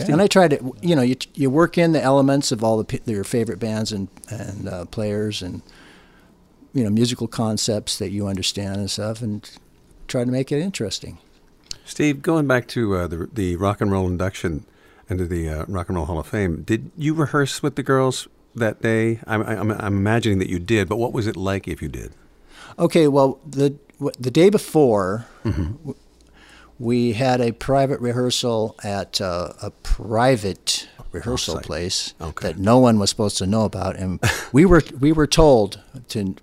[0.09, 3.01] And I try to, you know, you, you work in the elements of all the
[3.05, 5.61] your favorite bands and and uh, players and
[6.73, 9.49] you know musical concepts that you understand and stuff, and
[10.07, 11.17] try to make it interesting.
[11.85, 14.65] Steve, going back to uh, the the rock and roll induction
[15.09, 18.27] into the uh, Rock and Roll Hall of Fame, did you rehearse with the girls
[18.55, 19.19] that day?
[19.25, 22.11] I'm, I'm, I'm imagining that you did, but what was it like if you did?
[22.77, 23.75] Okay, well the
[24.19, 25.95] the day before, w-
[26.79, 31.63] we had a private rehearsal at uh, a private rehearsal Offsite.
[31.63, 32.47] place Okay.
[32.49, 34.19] that no one was supposed to know about, and
[34.51, 36.35] we were we were told to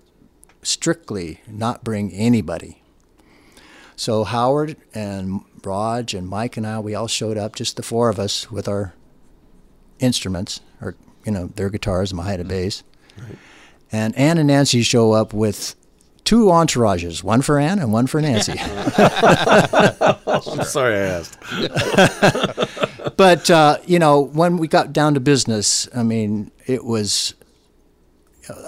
[0.61, 2.81] strictly not bring anybody.
[3.95, 8.09] So Howard and Raj and Mike and I, we all showed up, just the four
[8.09, 8.93] of us with our
[9.99, 12.83] instruments, or you know, their guitars, my had a bass.
[13.91, 15.75] And Ann and Nancy show up with
[16.25, 18.53] two entourages, one for Ann and one for Nancy.
[18.59, 21.37] I'm sorry I asked.
[23.17, 27.35] but uh, you know, when we got down to business, I mean, it was.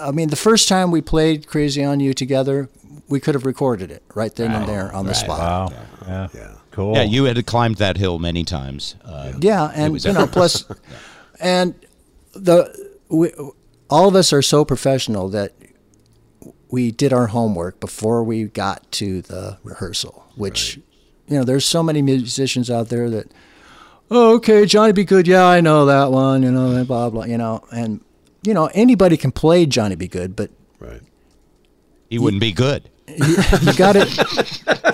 [0.00, 2.70] I mean, the first time we played "Crazy on You" together,
[3.08, 5.38] we could have recorded it right then and there on the spot.
[5.38, 5.68] Wow.
[6.06, 6.28] Yeah.
[6.34, 6.54] Yeah.
[6.70, 6.94] Cool.
[6.94, 8.94] yeah, you had climbed that hill many times.
[9.04, 10.64] Uh, Yeah, and you know, plus,
[11.40, 11.74] and
[12.34, 12.72] the
[13.08, 13.32] we,
[13.90, 15.54] all of us are so professional that
[16.70, 20.24] we did our homework before we got to the rehearsal.
[20.36, 20.76] Which,
[21.26, 23.30] you know, there's so many musicians out there that,
[24.10, 25.04] oh, okay, Johnny B.
[25.04, 28.00] Goode, yeah, I know that one, you know, and blah blah, you know, and
[28.42, 30.06] you know, anybody can play Johnny B.
[30.08, 31.00] Goode, but Right.
[32.08, 32.88] he wouldn't be good.
[33.08, 34.02] you, you got to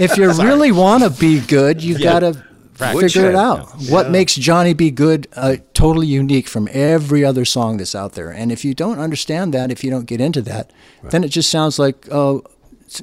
[0.01, 2.41] if you really want to be good you got to
[2.77, 3.69] figure it out.
[3.89, 8.31] What makes johnny be good uh, totally unique from every other song that's out there.
[8.31, 10.73] And if you don't understand that if you don't get into that
[11.11, 12.43] then it just sounds like oh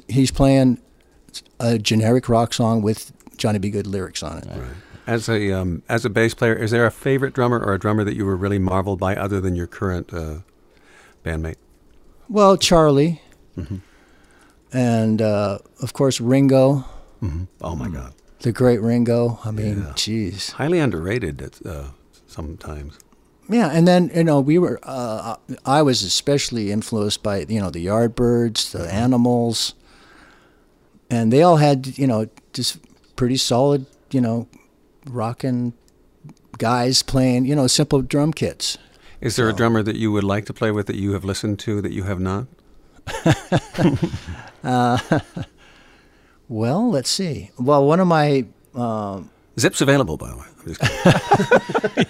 [0.08, 0.78] he's playing
[1.60, 4.48] a generic rock song with johnny be good lyrics on it.
[5.06, 8.04] As a um, as a bass player, is there a favorite drummer or a drummer
[8.04, 10.38] that you were really marveled by, other than your current uh,
[11.24, 11.56] bandmate?
[12.28, 13.20] well charlie.
[14.72, 16.84] And uh, of course ringo.
[17.60, 21.88] Oh my God, the great ringo i mean jeez highly underrated at, uh,
[22.32, 22.98] sometimes.
[23.48, 24.80] yeah, and then you know we were.
[24.82, 25.36] Uh,
[25.66, 29.74] I was especially influenced by you know the Yardbirds, the Animals,
[31.10, 32.78] and they all had you know just
[33.16, 34.48] pretty solid you know
[35.06, 35.74] rocking
[36.58, 38.78] guys playing you know simple drum kits.
[39.20, 41.60] Is there a drummer that you would like to play with that you have listened
[41.60, 42.46] to that you have not?
[46.48, 47.50] Well, let's see.
[47.58, 50.44] Well, one of my um, Zip's available, by the way.
[50.58, 50.80] I'm just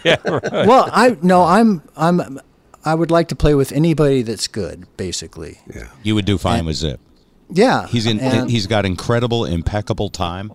[0.03, 0.41] kidding.
[0.68, 2.41] well, I no, I'm I'm
[2.85, 5.61] I would like to play with anybody that's good, basically.
[5.74, 5.89] yeah.
[6.03, 7.01] You would do fine with Zip.
[7.55, 8.18] Yeah, He's in.
[8.18, 10.53] and- he's got incredible, impeccable time.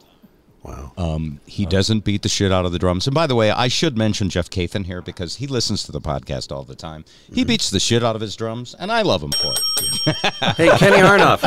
[0.68, 0.92] Wow.
[0.98, 3.08] Um, he doesn't beat the shit out of the drums.
[3.08, 6.02] And by the way, I should mention Jeff Cathan here because he listens to the
[6.02, 7.06] podcast all the time.
[7.32, 10.16] He beats the shit out of his drums, and I love him for it.
[10.58, 11.42] hey, Kenny Aronoff.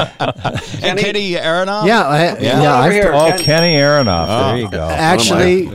[0.82, 2.74] And Kenny Aronoff, yeah, I, yeah, Yeah.
[2.74, 3.12] I've- here.
[3.12, 4.26] Oh, Ken- Kenny Aronoff.
[4.52, 4.88] there you go.
[4.88, 5.70] actually,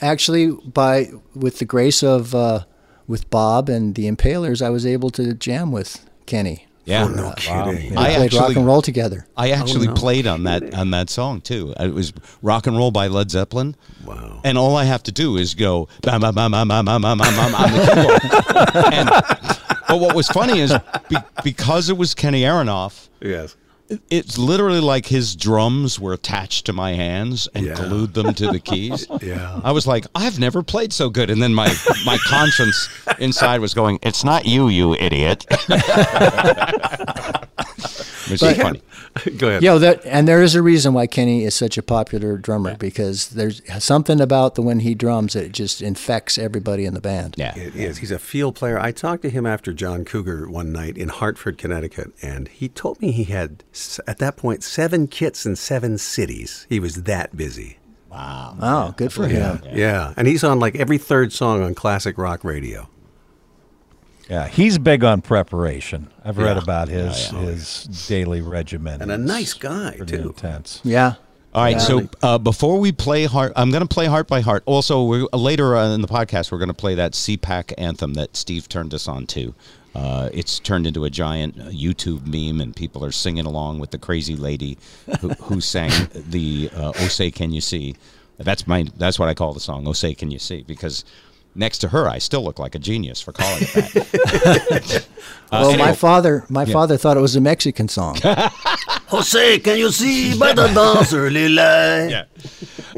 [0.00, 2.64] actually, by with the grace of uh,
[3.08, 6.66] with Bob and the Impalers, I was able to jam with Kenny.
[6.84, 7.06] Yeah.
[7.06, 7.90] No kidding.
[7.90, 9.26] We I played rock and roll together.
[9.36, 10.00] I actually oh, no.
[10.00, 11.74] played on that on that song too.
[11.78, 12.12] Uh, it was
[12.42, 13.76] "Rock and Roll" by Led Zeppelin.
[14.04, 14.40] Wow.
[14.44, 17.18] And all I have to do is go bam bam bam bam bam bam bam
[17.18, 18.92] bam bam on the keyboard.
[18.92, 19.08] and,
[19.88, 20.74] but what was funny is
[21.08, 23.56] be, because it was Kenny Aronoff, Yes.
[24.10, 27.74] It's literally like his drums were attached to my hands and Yeah.
[27.74, 29.06] glued them to the keys.
[29.22, 29.60] Yeah.
[29.62, 31.30] I was like, I've never played so good.
[31.30, 31.72] And then my
[32.06, 35.46] my conscience inside was going, It's not you, you idiot.
[38.30, 38.82] Which is funny.
[39.36, 39.62] Go ahead.
[39.62, 43.28] Yeah, that, and there is a reason why Kenny is such a popular drummer because
[43.30, 47.34] there's something about the when he drums that it just infects everybody in the band.
[47.38, 47.56] Yeah.
[47.56, 47.98] It is.
[47.98, 48.78] He's a field player.
[48.78, 53.00] I talked to him after John Cougar one night in Hartford, Connecticut, and he told
[53.00, 53.62] me he had,
[54.06, 56.66] at that point, seven kits in seven cities.
[56.68, 57.78] He was that busy.
[58.10, 58.56] Wow.
[58.60, 59.60] Oh, good for him.
[59.72, 60.14] Yeah.
[60.16, 62.88] And he's on like every third song on classic rock radio.
[64.28, 66.10] Yeah, he's big on preparation.
[66.24, 69.02] I've read about his his daily regimen.
[69.02, 70.16] And a nice guy, too.
[70.16, 70.80] intense.
[70.82, 71.14] Yeah.
[71.54, 74.64] All right, so uh, before we play heart, I'm going to play heart by heart.
[74.66, 78.34] Also, we're, later uh, in the podcast, we're going to play that CPAC anthem that
[78.34, 79.54] Steve turned us on to.
[79.94, 83.92] Uh, it's turned into a giant uh, YouTube meme, and people are singing along with
[83.92, 84.76] the crazy lady
[85.20, 87.94] who, who sang the uh, "Oh Say Can You See."
[88.36, 88.86] That's my.
[88.96, 89.86] That's what I call the song.
[89.86, 91.04] "Oh Say Can You See," because
[91.54, 95.06] next to her, I still look like a genius for calling it that.
[95.52, 98.16] Uh, Well, my father, my father thought it was a Mexican song.
[99.06, 102.08] Jose, can you see by the dawn's early light?
[102.08, 102.24] Yeah.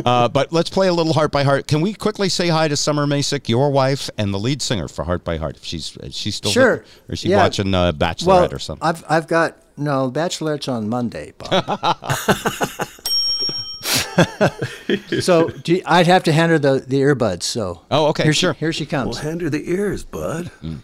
[0.04, 1.66] Uh, but let's play a little Heart by Heart.
[1.66, 5.04] Can we quickly say hi to Summer Masick, your wife, and the lead singer for
[5.04, 5.56] Heart by Heart?
[5.56, 6.76] If she's is she still Sure.
[7.08, 7.38] or is she Yeah.
[7.42, 8.86] watching uh, Bachelorette well, or something?
[8.88, 11.52] I've I've got no Bachelorette's on Monday, Bob.
[15.20, 17.42] so do you- I'd have to hand her the, the earbuds.
[17.44, 18.54] So Oh, okay, here sure.
[18.54, 19.18] She, here she Well, comes.
[19.18, 20.50] hand her the ears, bud.
[20.62, 20.78] Mm.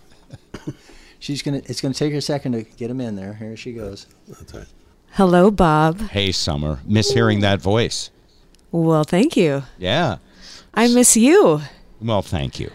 [1.18, 1.62] She's gonna.
[1.66, 3.34] It's gonna take her a second to get them in there.
[3.34, 4.06] Here she goes.
[4.28, 4.66] That's right.
[5.12, 6.00] Hello, Bob.
[6.10, 8.10] hey, Summer, miss hearing that voice.
[8.72, 9.62] Well, thank you.
[9.78, 10.16] Yeah.
[10.74, 11.60] I miss you.
[12.00, 12.70] Well, thank you.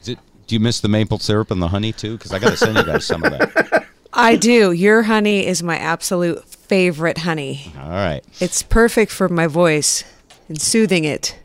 [0.00, 2.16] Is it, do you miss the maple syrup and the honey too?
[2.16, 3.86] Because I got to send you guys some of that.
[4.12, 4.70] I do.
[4.70, 7.72] Your honey is my absolute favorite honey.
[7.78, 8.24] All right.
[8.40, 10.04] It's perfect for my voice
[10.48, 11.38] and soothing it.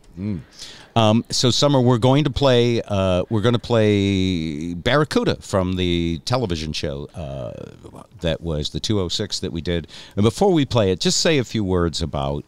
[0.96, 2.82] Um, so, Summer, we're going to play.
[2.82, 9.40] Uh, we're going to play Barracuda from the television show uh, that was the 206
[9.40, 9.88] that we did.
[10.16, 12.44] And before we play it, just say a few words about.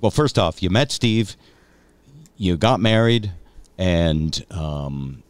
[0.00, 1.36] Well, first off, you met Steve,
[2.36, 3.32] you got married,
[3.76, 5.24] and um,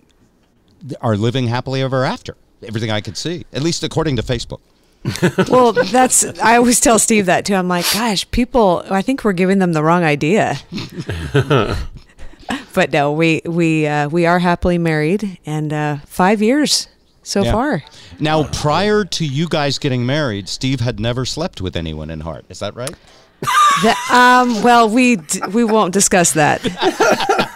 [1.00, 2.36] are living happily ever after.
[2.62, 4.60] Everything I could see, at least according to Facebook.
[5.48, 7.54] Well, that's I always tell Steve that too.
[7.54, 10.56] I'm like, gosh, people I think we're giving them the wrong idea.
[12.74, 16.88] but no, we we uh, we are happily married and uh, 5 years
[17.22, 17.52] so Yeah.
[17.52, 17.82] far.
[18.18, 22.46] Now, prior to you guys getting married, Steve had never slept with anyone in Heart.
[22.48, 22.94] Is that right?
[23.40, 26.60] The- um, well, we d- we won't discuss that.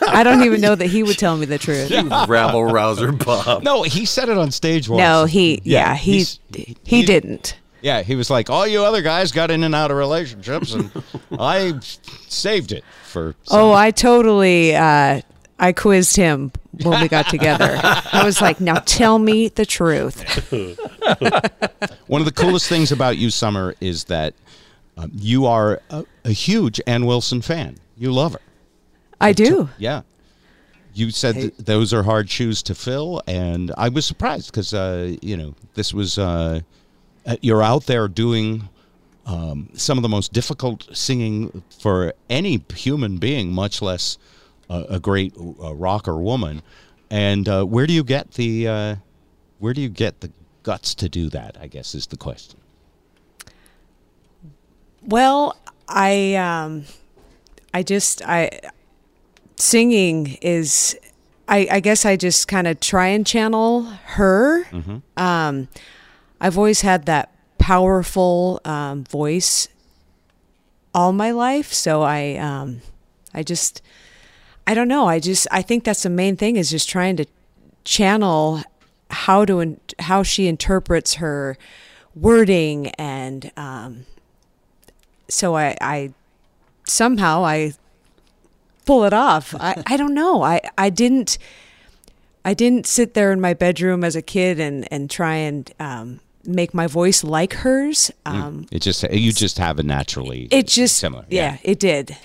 [0.09, 1.91] I don't even know that he would tell me the truth.
[2.29, 3.63] Rabble rouser, Bob.
[3.63, 4.99] No, he said it on stage once.
[5.01, 7.57] No, he yeah, Yeah, he he's- he, he- didn't.
[7.81, 10.93] Yeah, he was like, all you other guys got in and out of relationships, and
[11.41, 11.75] I
[12.29, 13.35] saved it for.
[13.43, 15.23] some- Oh, I totally uh,
[15.59, 16.53] I quizzed him
[16.85, 17.81] when we got together.
[17.83, 20.23] I was like, "Now tell me the truth."
[22.07, 24.35] One of the coolest things about you, Summer, is that
[24.97, 27.77] um, you are a, a huge Ann Wilson fan.
[27.97, 28.41] You love her.
[29.21, 29.69] I do.
[29.79, 30.03] Yeah.
[30.95, 35.17] You said th- those are hard shoes to fill, and I was surprised because, uh,
[35.23, 36.61] you know, this was, uh,
[37.25, 38.69] uh, you're out there doing
[39.25, 44.19] um, some of the most difficult singing for any human being, much less
[44.69, 46.63] uh, a great uh, rocker woman.
[47.11, 48.97] And uh, where do you get the uh,
[49.59, 50.33] where do you get the
[50.63, 51.57] guts to do that?
[51.61, 52.59] I guess is the question.
[55.07, 55.57] Well,
[55.89, 56.85] I um,
[57.75, 58.51] I just I
[59.57, 60.99] singing is
[61.49, 64.65] I I guess I just kind of try and channel her.
[65.17, 65.69] Um,
[66.41, 69.69] I've always had that powerful um, voice
[70.95, 72.83] all my life, so I um,
[73.35, 73.83] I just
[74.67, 75.07] I don't know.
[75.07, 77.27] I just I think that's the main thing is just trying to
[77.85, 78.63] channel
[79.11, 81.59] how to in, how she interprets her
[82.15, 84.07] wording and um,
[85.33, 86.13] so I, I
[86.87, 87.73] somehow I
[88.85, 89.55] pull it off.
[89.59, 90.43] I, I don't know.
[90.43, 91.39] I, I didn't
[92.45, 96.21] I didn't sit there in my bedroom as a kid and, and try and um,
[96.45, 98.11] make my voice like hers.
[98.27, 100.49] Um, It just you just have it naturally.
[100.51, 101.25] it just similar.
[101.31, 102.17] Yeah, it did.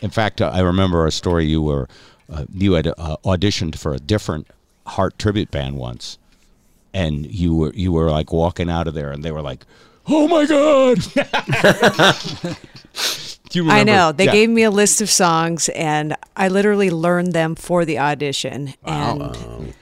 [0.00, 1.46] In fact, uh, I remember a story.
[1.46, 1.88] You were
[2.32, 4.46] uh, you had uh, auditioned for a different
[4.86, 6.18] Heart tribute band once,
[6.92, 9.64] and you were you were like walking out of there, and they were like,
[10.08, 10.98] "Oh my god!"
[13.50, 14.10] Do you I know.
[14.12, 14.32] They Yeah.
[14.32, 18.74] gave me a list of songs and I literally learned them for the audition.
[18.84, 19.74] And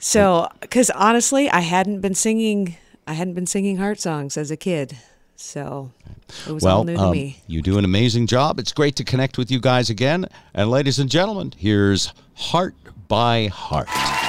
[0.00, 2.76] so, because honestly, I hadn't been singing,
[3.06, 4.96] I hadn't been singing heart songs as a kid.
[5.36, 5.90] So
[6.46, 7.38] it was all new to um, me.
[7.46, 8.58] you do an amazing job.
[8.58, 10.26] It's great to connect with you guys again.
[10.54, 12.74] And ladies and gentlemen, here's Heart
[13.08, 13.88] by Heart.
[13.88, 14.21] Heart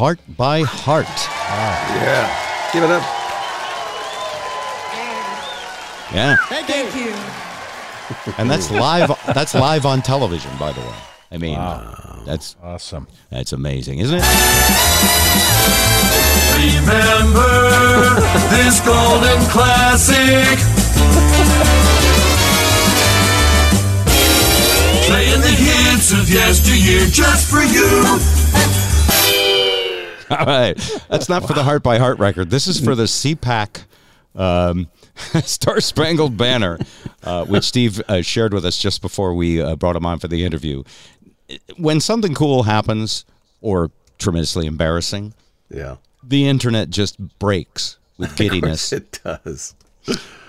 [0.00, 1.04] Heart by Heart.
[2.00, 2.72] Yeah.
[2.72, 3.02] Give it up.
[6.10, 6.36] Yeah.
[6.48, 7.12] Thank you.
[8.38, 10.94] And that's live that's live on television, by the way.
[11.30, 11.58] I mean,
[12.24, 13.08] that's Awesome.
[13.28, 14.24] that's amazing, isn't it?
[16.56, 17.44] Remember
[18.56, 20.56] this golden classic.
[25.04, 28.79] Playing the hits of yesteryear just for you.
[30.30, 30.74] All right.
[31.08, 32.50] That's not for the Heart by Heart record.
[32.50, 33.82] This is for the CPAC
[34.34, 34.88] um,
[35.42, 36.78] Star Spangled Banner,
[37.24, 40.28] uh, which Steve uh, shared with us just before we uh, brought him on for
[40.28, 40.82] the interview.
[41.76, 43.24] When something cool happens
[43.60, 45.34] or tremendously embarrassing,
[45.68, 45.96] Yeah.
[46.22, 48.92] the internet just breaks with giddiness.
[48.92, 49.74] It does.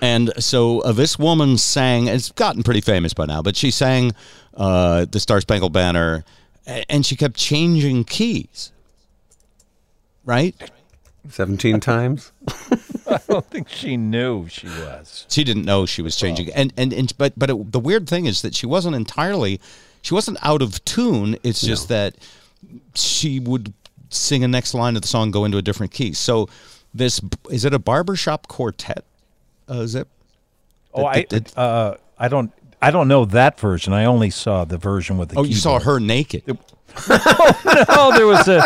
[0.00, 4.12] And so uh, this woman sang, it's gotten pretty famous by now, but she sang
[4.54, 6.24] uh, the Star Spangled Banner
[6.66, 8.70] and she kept changing keys.
[10.24, 10.54] Right?
[11.28, 12.32] 17 times?
[13.08, 15.26] I don't think she knew she was.
[15.28, 16.50] She didn't know she was changing.
[16.52, 19.60] And, and, and but, but it, the weird thing is that she wasn't entirely,
[20.00, 21.36] she wasn't out of tune.
[21.42, 22.16] It's just that
[22.94, 23.72] she would
[24.10, 26.12] sing a next line of the song, go into a different key.
[26.12, 26.48] So
[26.94, 27.20] this,
[27.50, 29.04] is it a barbershop quartet?
[29.70, 30.08] Uh, is it?
[30.94, 32.52] Oh, I Did- did- uh, I don't
[32.82, 33.92] I don't know that version.
[33.92, 35.38] I only saw the version with the.
[35.38, 36.42] Oh, you saw her naked.
[37.08, 38.60] oh no, there was a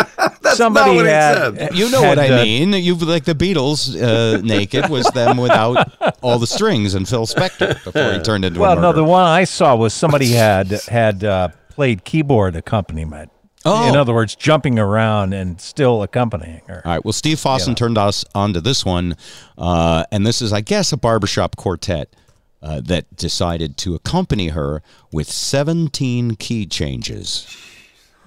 [0.57, 1.57] somebody what had.
[1.57, 1.75] said.
[1.77, 2.73] You know had, what I uh, mean.
[2.73, 5.93] You've like the Beatles uh, naked was them without
[6.23, 9.25] all the strings and Phil Spector before he turned into a Well, no, the one
[9.25, 13.31] I saw was somebody had had uh, played keyboard accompaniment.
[13.65, 13.89] Oh.
[13.89, 16.83] In other words, jumping around and still accompanying her.
[16.85, 17.05] All right.
[17.05, 19.17] Well, Steve Fossen turned us onto this one,
[19.59, 22.15] uh, and this is, I guess, a barbershop quartet
[22.63, 24.83] uh, that decided to accompany her
[25.13, 27.47] with 17 key changes.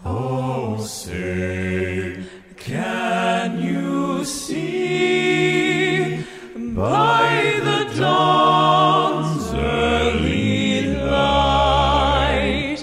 [0.06, 2.24] Oh, say,
[2.56, 6.24] can you see
[6.56, 12.78] by the dawn's early light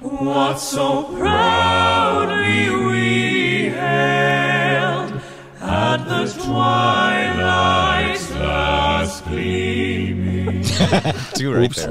[0.00, 5.20] what so proudly we hailed
[5.62, 10.62] at the twilight's last gleaming?
[11.34, 11.90] Two right there.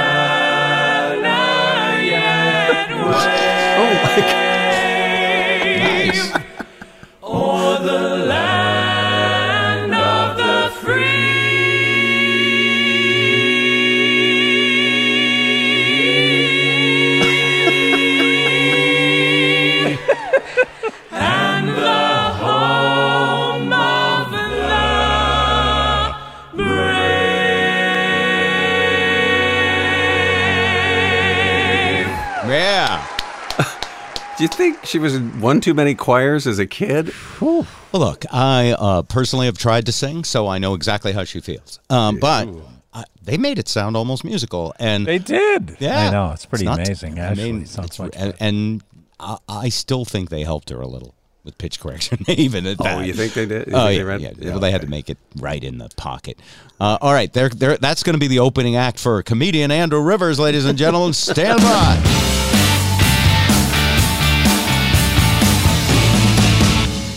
[34.41, 37.13] Do you think she was in one too many choirs as a kid?
[37.39, 41.41] Well, look, I uh, personally have tried to sing, so I know exactly how she
[41.41, 41.79] feels.
[41.91, 42.49] Um, but
[42.91, 45.77] uh, they made it sound almost musical, and They did.
[45.79, 46.31] yeah, I know.
[46.31, 47.19] It's pretty not- amazing.
[47.19, 48.83] I Actually, mean, it sounds it's- much and, and
[49.19, 51.13] I, I still think they helped her a little
[51.43, 53.05] with pitch correction, even at Oh, that.
[53.05, 53.67] you think they did?
[53.67, 54.31] You Oh think yeah, they yeah.
[54.39, 56.39] yeah, Well, they had to make it right in the pocket.
[56.79, 57.77] Uh, all right, there, there.
[57.77, 61.13] That's going to be the opening act for comedian Andrew Rivers, ladies and gentlemen.
[61.13, 62.40] Stand by.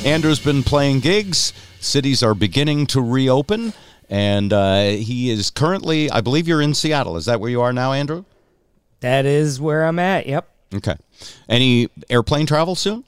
[0.04, 1.54] Andrew's been playing gigs.
[1.80, 3.72] Cities are beginning to reopen,
[4.10, 7.16] and uh, he is currently, I believe, you're in Seattle.
[7.16, 8.24] Is that where you are now, Andrew?
[9.00, 10.26] That is where I'm at.
[10.26, 10.46] Yep.
[10.74, 10.96] Okay.
[11.48, 13.04] Any airplane travel soon?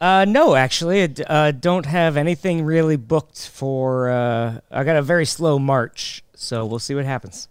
[0.00, 4.08] Uh, no, actually, I uh, don't have anything really booked for.
[4.10, 7.48] Uh, I got a very slow March, so we'll see what happens.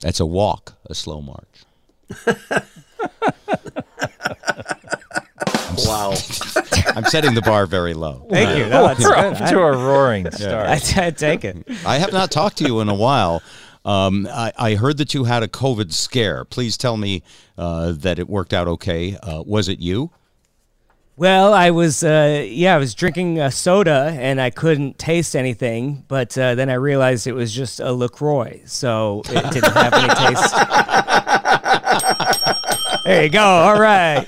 [0.00, 1.64] That's a walk, a slow march.
[5.82, 6.10] I'm Wow.
[6.96, 8.26] I'm setting the bar very low.
[8.30, 8.66] Thank you.
[8.66, 9.42] No, that's We're good.
[9.42, 10.66] off to a roaring start.
[10.68, 11.66] I, I take it.
[11.86, 13.42] I have not talked to you in a while.
[13.84, 16.44] Um, I, I heard that you had a COVID scare.
[16.44, 17.22] Please tell me
[17.56, 19.16] uh, that it worked out okay.
[19.16, 20.10] Uh, was it you?
[21.16, 26.04] Well, I was, uh, yeah, I was drinking a soda and I couldn't taste anything,
[26.08, 30.08] but uh, then I realized it was just a Lacroix, so it didn't have any
[30.34, 30.54] taste.
[33.04, 33.42] there you go.
[33.42, 34.26] All right.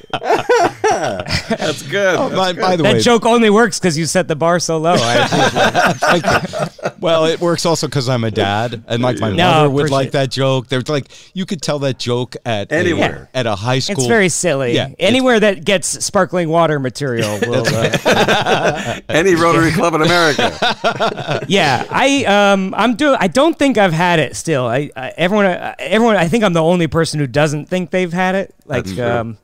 [1.49, 2.17] That's good.
[2.17, 4.79] Oh, by, by the That way, joke only works because you set the bar so
[4.79, 4.95] low.
[4.99, 6.93] I appreciate it.
[7.01, 10.09] Well, it works also because I'm a dad, and like my No, mother would like
[10.09, 10.13] it.
[10.13, 10.69] that joke.
[10.69, 13.29] There's like you could tell that joke at a- Anywhere.
[13.35, 13.99] at a high school.
[13.99, 14.75] It's very silly.
[14.75, 17.65] Yeah, Anywhere that gets sparkling water material will.
[17.67, 21.45] Uh, Any Rotary Club in America.
[21.49, 23.17] yeah, I um I'm doing.
[23.21, 24.67] I don't think I've had it still.
[24.67, 26.17] I, I everyone uh, everyone.
[26.17, 28.55] I think I'm the only person who doesn't think they've had it.
[28.65, 29.05] Like That's true.
[29.07, 29.39] um,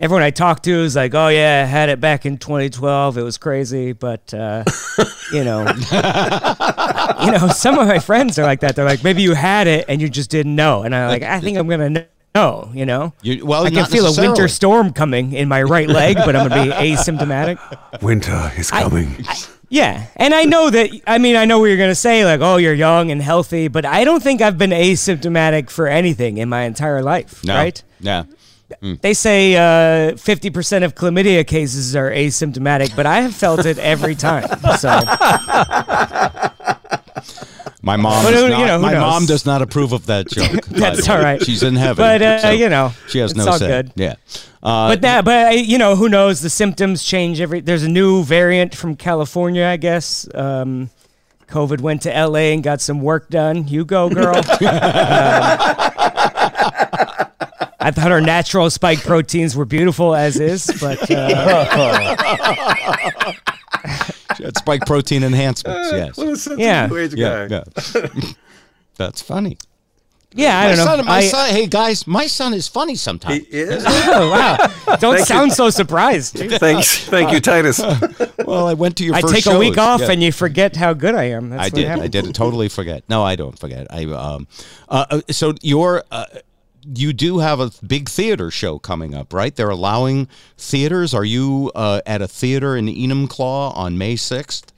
[0.00, 3.18] everyone I talked to is like, oh yeah, I had it back in 2012.
[3.18, 4.64] It was crazy, but uh,
[5.32, 5.60] you know,
[7.24, 8.76] you know, some of my friends are like that.
[8.76, 10.82] They're like, maybe you had it and you just didn't know.
[10.82, 12.70] And I'm like, I think I'm gonna know.
[12.74, 16.16] You know, You, well, I can feel a winter storm coming in my right leg,
[16.16, 18.02] but I'm gonna be asymptomatic.
[18.02, 19.24] Winter is coming.
[19.68, 20.90] Yeah, and I know that.
[21.06, 23.84] I mean, I know what you're gonna say, like, "Oh, you're young and healthy," but
[23.84, 27.42] I don't think I've been asymptomatic for anything in my entire life.
[27.42, 27.56] No.
[27.56, 27.82] Right?
[27.98, 28.24] Yeah.
[29.00, 33.78] They say uh, fifty percent of chlamydia cases are asymptomatic, but I have felt it
[33.78, 34.48] every time.
[34.78, 34.88] So
[37.82, 39.00] My mom, But does who- not, you know, my knows?
[39.00, 40.64] mom does not approve of that joke.
[40.70, 41.40] That's all right.
[41.44, 43.68] She's in heaven, But, uh, so you know, she has no say.
[43.68, 43.92] good.
[43.94, 44.14] Yeah,
[44.62, 46.40] uh, but that, but uh, you know, who knows?
[46.40, 47.60] The symptoms change every.
[47.60, 50.26] There's a new variant from California, I guess.
[50.34, 50.90] Um,
[51.48, 53.68] COVID went to LA and got some work done.
[53.68, 54.42] You go, girl.
[54.66, 56.12] Um,
[58.00, 63.32] thought our natural spike proteins were beautiful as is, but uh,
[64.36, 65.90] she had spike protein enhancements.
[65.92, 66.16] Yes.
[66.16, 66.94] What a sensitive Yeah.
[66.94, 67.62] age Yeah, guy.
[67.94, 68.08] yeah.
[68.96, 69.58] That's funny.
[70.34, 71.04] yeah, I my don't know.
[71.04, 73.46] my I- son, hey guys, my son is funny sometimes.
[73.46, 73.84] He is.
[74.18, 74.56] Oh, wow!
[74.96, 76.38] Don't Thank sound so surprised.
[76.38, 77.06] Thanks.
[77.08, 77.80] Thank you, Titus.
[78.46, 80.10] Well, I went to your I first take a week off Yeah.
[80.12, 81.50] and you forget how good I am.
[81.50, 81.86] That's I what did.
[81.86, 82.10] I happens.
[82.10, 83.04] did totally forget.
[83.08, 83.86] No, I don't forget.
[83.90, 84.46] I um,
[84.88, 86.24] uh, uh, so you're uh,
[86.94, 89.54] you do have a big theater show coming up, right?
[89.54, 91.12] They're allowing theaters.
[91.14, 94.72] Are you uh, at a theater in Enumclaw on May sixth?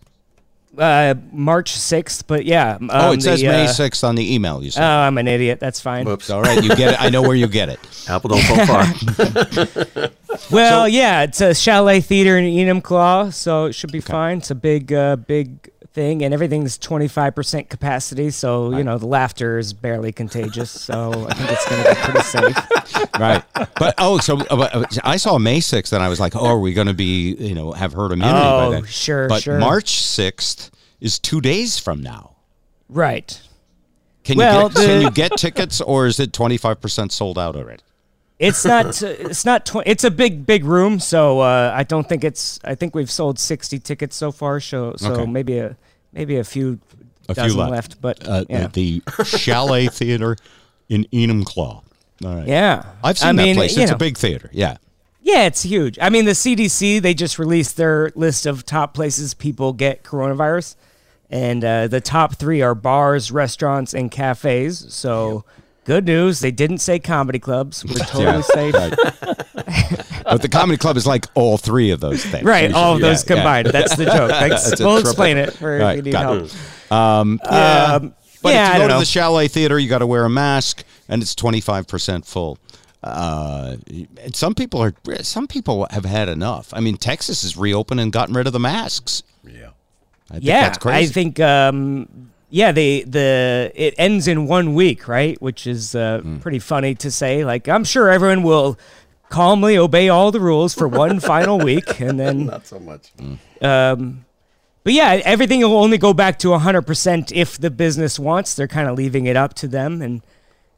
[0.76, 2.76] Uh, March sixth, but yeah.
[2.76, 4.62] Um, oh, it says the, May uh, sixth on the email.
[4.62, 4.84] You Oh, said.
[4.84, 5.58] I'm an idiot.
[5.58, 6.04] That's fine.
[6.06, 6.30] Whoops.
[6.30, 7.02] All right, you get it.
[7.02, 7.80] I know where you get it.
[8.08, 10.10] Apple don't fall far.
[10.50, 14.38] Well, yeah, it's a chalet theater in Enumclaw, so it should be fine.
[14.38, 19.58] It's a big, uh, big thing, and everything's 25% capacity, so you know the laughter
[19.58, 20.70] is barely contagious.
[20.70, 23.10] So I think it's going to be pretty safe.
[23.18, 23.42] right.
[23.78, 26.44] But oh, so uh, but, uh, I saw May sixth, and I was like, oh,
[26.46, 28.84] are we going to be you know have herd immunity by Oh, then?
[28.84, 29.58] sure, But sure.
[29.58, 30.70] March sixth
[31.00, 32.36] is two days from now.
[32.88, 33.40] Right.
[34.24, 37.38] Can Well, you get, can you get tickets, or is it twenty five percent sold
[37.38, 37.82] out already?
[38.38, 39.02] It's not.
[39.02, 39.66] uh, It's not.
[39.66, 42.60] Tw- it's a big, big room, so uh, I don't think it's.
[42.64, 44.60] I think we've sold 60 tickets so far.
[44.60, 45.26] So, so Okay.
[45.26, 45.76] maybe a,
[46.12, 46.78] maybe a few
[47.28, 47.70] A dozen few left.
[47.72, 48.00] left.
[48.00, 48.68] But uh, yeah.
[48.68, 50.36] the Chalet Theater
[50.88, 51.82] in Enumclaw.
[52.24, 52.46] All right.
[52.46, 52.84] Yeah.
[53.04, 53.76] I've seen I that mean, place.
[53.76, 54.50] It's a big theater.
[54.52, 54.76] Yeah.
[55.20, 55.98] Yeah, it's huge.
[56.00, 60.74] I mean, the CDC they just released their list of top places people get coronavirus,
[61.28, 64.86] and uh, the top three are bars, restaurants, and cafes.
[64.88, 65.44] So,
[65.88, 66.40] good news.
[66.40, 67.82] They didn't say comedy clubs.
[67.84, 68.74] We're totally Yeah, safe.
[68.74, 68.92] right.
[70.24, 72.44] but the comedy club is like all three of those things.
[72.44, 73.40] Right, all of those yeah, yeah.
[73.40, 73.66] combined.
[73.68, 74.28] That's the joke.
[74.30, 75.10] That's- That's we'll triple.
[75.10, 76.44] explain it for if you need help.
[76.44, 76.92] it.
[76.92, 77.94] Um, yeah.
[77.94, 79.00] Um, but yeah, if I you go to know.
[79.00, 82.58] the Chalet Theater, you got to wear a mask, and it's twenty five percent full.
[83.02, 83.76] Uh,
[84.22, 84.94] and some people are.
[85.22, 86.68] Some people have had enough.
[86.72, 89.22] I mean, Texas has reopened and gotten rid of the masks.
[89.44, 89.70] Yeah.
[90.30, 91.10] I think yeah, that's crazy.
[91.10, 95.40] I think um, yeah, they the it ends in one week, right?
[95.42, 96.38] Which is uh, Hmm.
[96.38, 97.44] pretty funny to say.
[97.44, 98.78] Like I'm sure everyone will
[99.28, 103.10] calmly obey all the rules for one final week, and then Not so much.
[103.60, 104.24] um,
[104.84, 108.54] but yeah, everything will only go back to 100% if the business wants.
[108.54, 110.22] They're kind of leaving it up to them, and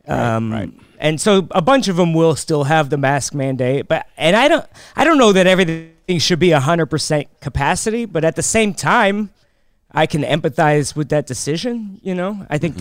[0.08, 3.86] um, and so a bunch of them will still have the mask mandate.
[3.86, 4.66] But and I don't
[4.96, 9.30] I don't know that everything should be 100% capacity, but at the same time,
[9.92, 12.00] I can empathize with that decision.
[12.02, 12.76] You know, I think.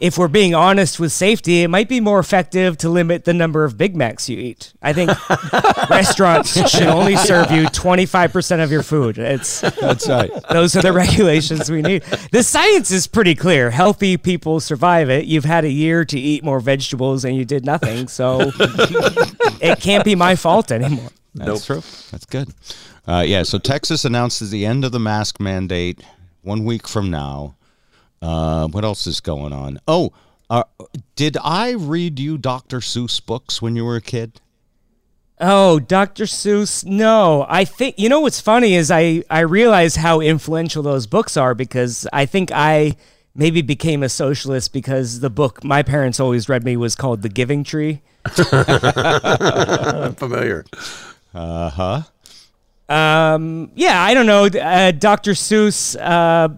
[0.00, 3.64] If we're being honest with safety, it might be more effective to limit the number
[3.64, 4.72] of Big Macs you eat.
[4.80, 5.10] I think
[5.90, 9.18] restaurants should only serve you 25% of your food.
[9.18, 10.30] It's That's right.
[10.52, 12.02] those are the regulations we need.
[12.30, 13.70] The science is pretty clear.
[13.72, 15.24] Healthy people survive it.
[15.24, 18.52] You've had a year to eat more vegetables and you did nothing, so
[19.60, 21.10] it can't be my fault anymore.
[21.34, 21.82] That's Nope.
[21.82, 21.90] true.
[22.12, 22.48] That's good.
[23.06, 23.42] Uh, yeah.
[23.42, 26.00] So Texas announces the end of the mask mandate
[26.42, 27.56] one week from now.
[28.20, 29.78] Uh, what else is going on?
[29.86, 30.12] Oh,
[30.50, 30.64] uh,
[31.14, 32.78] did I read you Dr.
[32.78, 34.40] Seuss books when you were a kid?
[35.40, 36.24] Oh, Dr.
[36.24, 36.84] Seuss.
[36.84, 41.36] No, I think you know what's funny is I I realize how influential those books
[41.36, 42.96] are because I think I
[43.36, 47.28] maybe became a socialist because the book my parents always read me was called The
[47.28, 48.02] Giving Tree.
[50.16, 50.64] Familiar.
[51.32, 52.02] Uh huh.
[52.88, 54.46] Um, yeah, I don't know.
[54.46, 55.32] Uh, Dr.
[55.32, 55.96] Seuss.
[56.00, 56.48] Uh,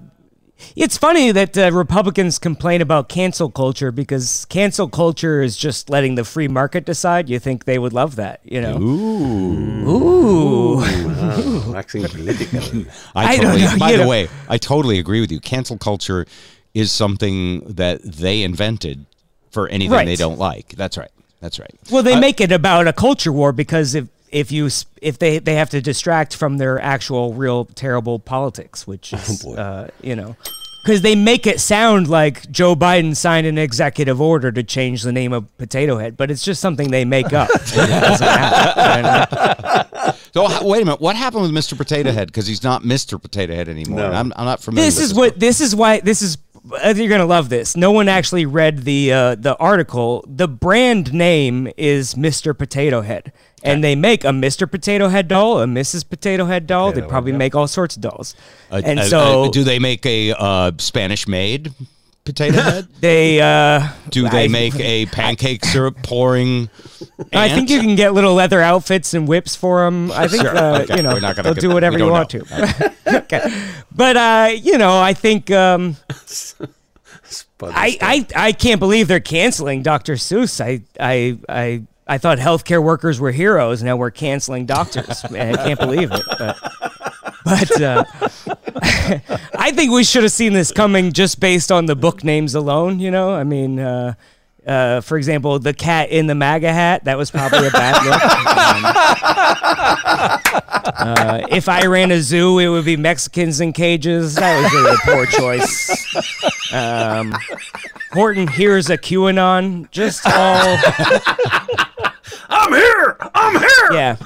[0.76, 6.16] it's funny that uh, Republicans complain about cancel culture because cancel culture is just letting
[6.16, 7.30] the free market decide.
[7.30, 8.78] You think they would love that, you know?
[8.78, 9.88] Ooh.
[9.88, 10.76] Ooh.
[10.76, 12.84] Wow, waxing political.
[13.14, 15.40] I I don't totally, know, by you the know- way, I totally agree with you.
[15.40, 16.26] Cancel culture
[16.74, 19.06] is something that they invented
[19.50, 20.06] for anything Right.
[20.06, 20.74] they don't like.
[20.76, 21.10] That's right.
[21.40, 21.74] That's right.
[21.90, 24.68] Well, they Uh, make it about a culture war because if if you
[25.02, 29.88] if they they have to distract from their actual real terrible politics, which is uh,
[30.02, 30.36] you know.
[30.82, 35.12] Because they make it sound like Joe Biden signed an executive order to change the
[35.12, 37.50] name of Potato Head, but it's just something they make up.
[38.20, 39.86] Happen.
[40.32, 41.00] So wait a minute.
[41.00, 41.76] What happened with Mr.
[41.76, 42.28] Potato Head?
[42.28, 43.20] Because he's not Mr.
[43.20, 43.98] Potato Head anymore.
[43.98, 44.12] No.
[44.12, 44.86] I'm, I'm not familiar.
[44.86, 46.38] this with is what this is why this is
[46.94, 47.76] you're gonna love this.
[47.76, 50.24] No one actually read the uh, the article.
[50.28, 52.56] The brand name is Mr.
[52.56, 54.70] Potato Head, and they make a Mr.
[54.70, 56.08] Potato Head doll, a Mrs.
[56.08, 56.92] Potato Head doll.
[56.92, 58.34] they probably make all sorts of dolls,
[58.70, 61.72] Uh, and uh, so uh, do they make a uh, Spanish-made
[62.24, 62.88] potato head?
[63.00, 63.40] they.
[63.40, 66.68] Uh, Do they I- make a pancake syrup pouring?
[67.32, 70.10] I think you can get little leather outfits and whips for them.
[70.12, 71.98] I think Sure, uh, okay, you know we're not gonna they'll get- do we whatever
[71.98, 72.40] you don't want know.
[72.44, 72.94] to.
[73.24, 73.64] okay,
[73.94, 75.96] but uh, you know, I think um,
[77.62, 80.14] I, I I can't believe they're canceling Dr.
[80.14, 80.60] Seuss.
[80.64, 81.82] I I I.
[82.10, 83.84] I thought healthcare workers were heroes.
[83.84, 85.22] Now we're canceling doctors.
[85.30, 86.22] Man, I can't believe it.
[86.38, 86.58] But,
[87.44, 88.04] but uh,
[89.56, 92.98] I think we should have seen this coming just based on the book names alone.
[92.98, 94.14] You know, I mean, uh,
[94.66, 97.04] uh, for example, the cat in the MAGA hat.
[97.04, 98.20] That was probably a bad look.
[98.50, 98.84] Um,
[100.98, 104.34] uh, if I ran a zoo, it would be Mexicans in cages.
[104.34, 106.72] That was really a poor choice.
[106.72, 107.36] Um,
[108.12, 109.88] Horton here's a QAnon.
[109.92, 110.76] Just all.
[112.50, 113.16] I'm here.
[113.34, 113.92] I'm here.
[113.92, 114.16] Yeah.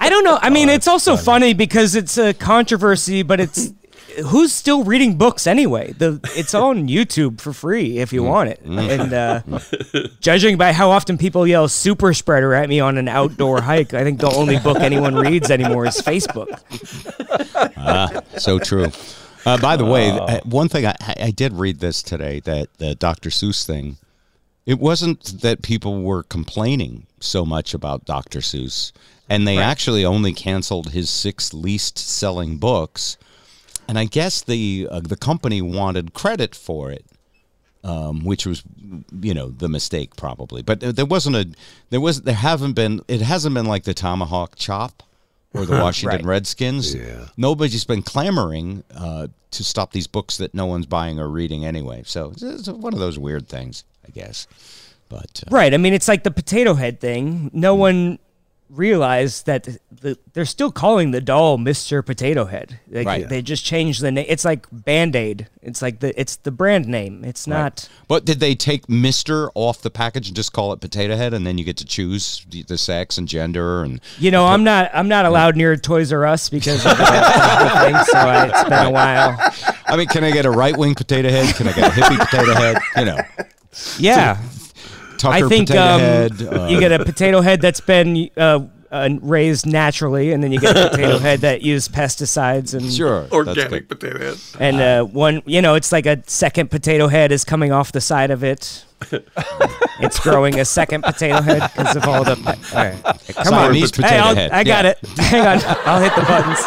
[0.00, 0.38] I don't know.
[0.40, 3.72] I mean, it's also funny because it's a controversy, but it's
[4.26, 5.92] who's still reading books anyway?
[5.92, 8.60] The it's on YouTube for free if you want it.
[8.62, 9.42] And uh,
[10.20, 14.04] judging by how often people yell "super spreader" at me on an outdoor hike, I
[14.04, 16.60] think the only book anyone reads anymore is Facebook.
[17.76, 18.88] Ah, so true.
[19.44, 22.94] Uh, by the way, uh, one thing I, I did read this today that the
[22.96, 23.30] Dr.
[23.30, 23.96] Seuss thing.
[24.66, 28.40] It wasn't that people were complaining so much about Dr.
[28.40, 28.90] Seuss,
[29.28, 33.16] and they actually only canceled his six least selling books.
[33.88, 37.04] And I guess the uh, the company wanted credit for it,
[37.84, 38.64] um, which was,
[39.20, 40.62] you know, the mistake probably.
[40.62, 41.48] But there wasn't a
[41.90, 45.04] there was there haven't been it hasn't been like the tomahawk chop
[45.56, 46.24] or the Washington Right.
[46.26, 46.94] Redskins.
[46.94, 47.26] Yeah.
[47.36, 52.02] Nobody's been clamoring uh, to stop these books that no one's buying or reading anyway.
[52.06, 54.46] So it's, one of those weird things, I guess.
[55.08, 55.72] But uh, Right.
[55.72, 57.50] I mean, it's like the potato head thing.
[57.52, 58.18] No one
[58.68, 62.04] realized that the, they're still calling the doll Mr.
[62.04, 62.80] Potato Head.
[62.90, 63.28] Like, Right.
[63.28, 64.26] They just changed the name.
[64.28, 65.48] It's like Band Aid.
[65.62, 67.24] It's like the it's the brand name.
[67.24, 67.88] It's not.
[68.08, 71.46] But did they take Mister off the package and just call it Potato Head, and
[71.46, 74.90] then you get to choose the, the sex and gender and You know, I'm not
[74.94, 78.86] I'm not allowed near Toys R Us because of that thing, so I, it's been
[78.86, 79.36] a while.
[79.86, 81.54] I mean, can I get a right wing potato head?
[81.56, 82.78] Can I get a hippie potato head?
[82.96, 83.18] You know,
[83.98, 84.40] Yeah.
[85.18, 86.42] Tucker I think potato um, head.
[86.42, 88.60] uh, you get a potato head that's been uh,
[88.90, 93.26] uh, raised naturally, and then you get a potato head that used pesticides and sure
[93.32, 93.98] Organic good.
[94.00, 94.38] potato head.
[94.60, 98.00] and uh, one you know it's like a second potato head is coming off the
[98.00, 98.84] side of it.
[100.00, 102.34] it's growing a second potato head because of all the.
[102.74, 102.96] All right.
[103.34, 104.50] Come on, Siamese hey, I'll- head.
[104.52, 104.90] I got Yeah.
[104.92, 104.98] it.
[105.18, 106.60] Hang on, I'll hit the buttons.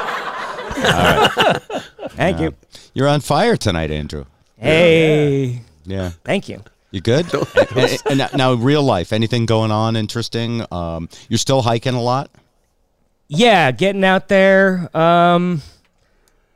[2.13, 2.53] Thank you.
[2.93, 4.25] You're on fire tonight, Andrew.
[4.57, 6.63] Hey, Yeah, thank you.
[6.91, 7.25] You good?
[7.33, 10.65] and, and- and now- now, real life, anything going on interesting?
[10.71, 12.29] Um, you're still hiking a lot.
[13.27, 15.61] Yeah, getting out there um,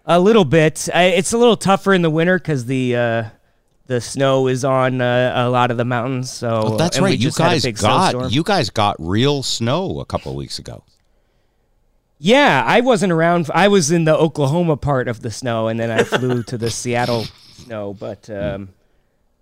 [0.06, 0.90] a little bit.
[0.94, 3.24] I, it's a little tougher in the winter because the uh,
[3.86, 6.32] the snow is on uh, a lot of the mountains.
[6.32, 7.12] So Oh, that's right.
[7.12, 8.32] You just had a guys got snowstorm.
[8.34, 10.84] you guys got real snow a couple of weeks ago.
[12.18, 13.50] Yeah, I wasn't around.
[13.54, 16.70] I was in the Oklahoma part of the snow, and then I flew to the
[16.72, 17.94] Seattle snow.
[17.94, 18.70] But um,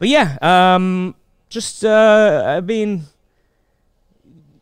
[0.02, 1.14] but yeah, um,
[1.48, 3.04] just uh, I mean,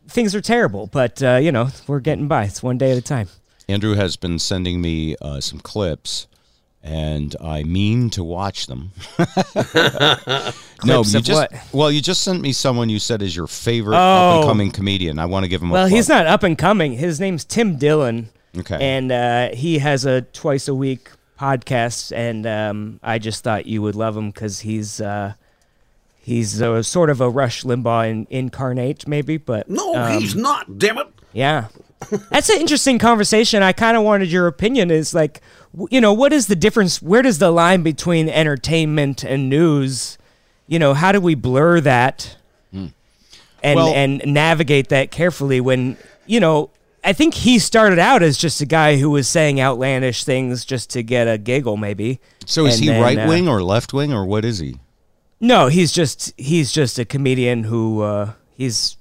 [0.06, 2.44] things are terrible, but uh, you know we're getting by.
[2.44, 3.28] It's one day at a time.
[3.66, 6.26] Andrew has been sending me uh, some clips,
[6.82, 8.90] and I mean to watch them.
[10.84, 11.52] no, you just what?
[11.72, 13.98] well, you just sent me someone you said is your favorite Oh.
[13.98, 15.18] up and coming comedian.
[15.18, 15.70] I want to give him.
[15.70, 16.92] A Well, he's not up and coming.
[16.92, 18.28] His name's Tim Dillon.
[18.58, 18.76] Okay.
[18.78, 21.08] And uh, he has a twice a week
[21.40, 25.32] podcast, and um, I just thought you would love him because he's uh,
[26.20, 29.38] he's uh, sort of a Rush Limbaugh in, incarnate, maybe.
[29.38, 30.78] But No, um, he's not.
[30.78, 31.08] Damn it.
[31.32, 31.68] Yeah.
[32.30, 33.62] That's an interesting conversation.
[33.62, 34.90] I kind of wanted your opinion.
[34.90, 35.40] Is like,
[35.90, 37.00] you know, what is the difference?
[37.02, 40.18] Where does the line between entertainment and news?
[40.66, 42.36] You know, how do we blur that
[42.72, 42.92] and
[43.62, 45.60] Well- and navigate that carefully?
[45.60, 45.96] When
[46.26, 46.70] you know,
[47.02, 50.90] I think he started out as just a guy who was saying outlandish things just
[50.90, 52.20] to get a giggle, maybe.
[52.46, 54.76] So is And he then, right uh, wing or left wing or what is he?
[55.40, 58.96] no, he's just he's just a comedian who uh, he's.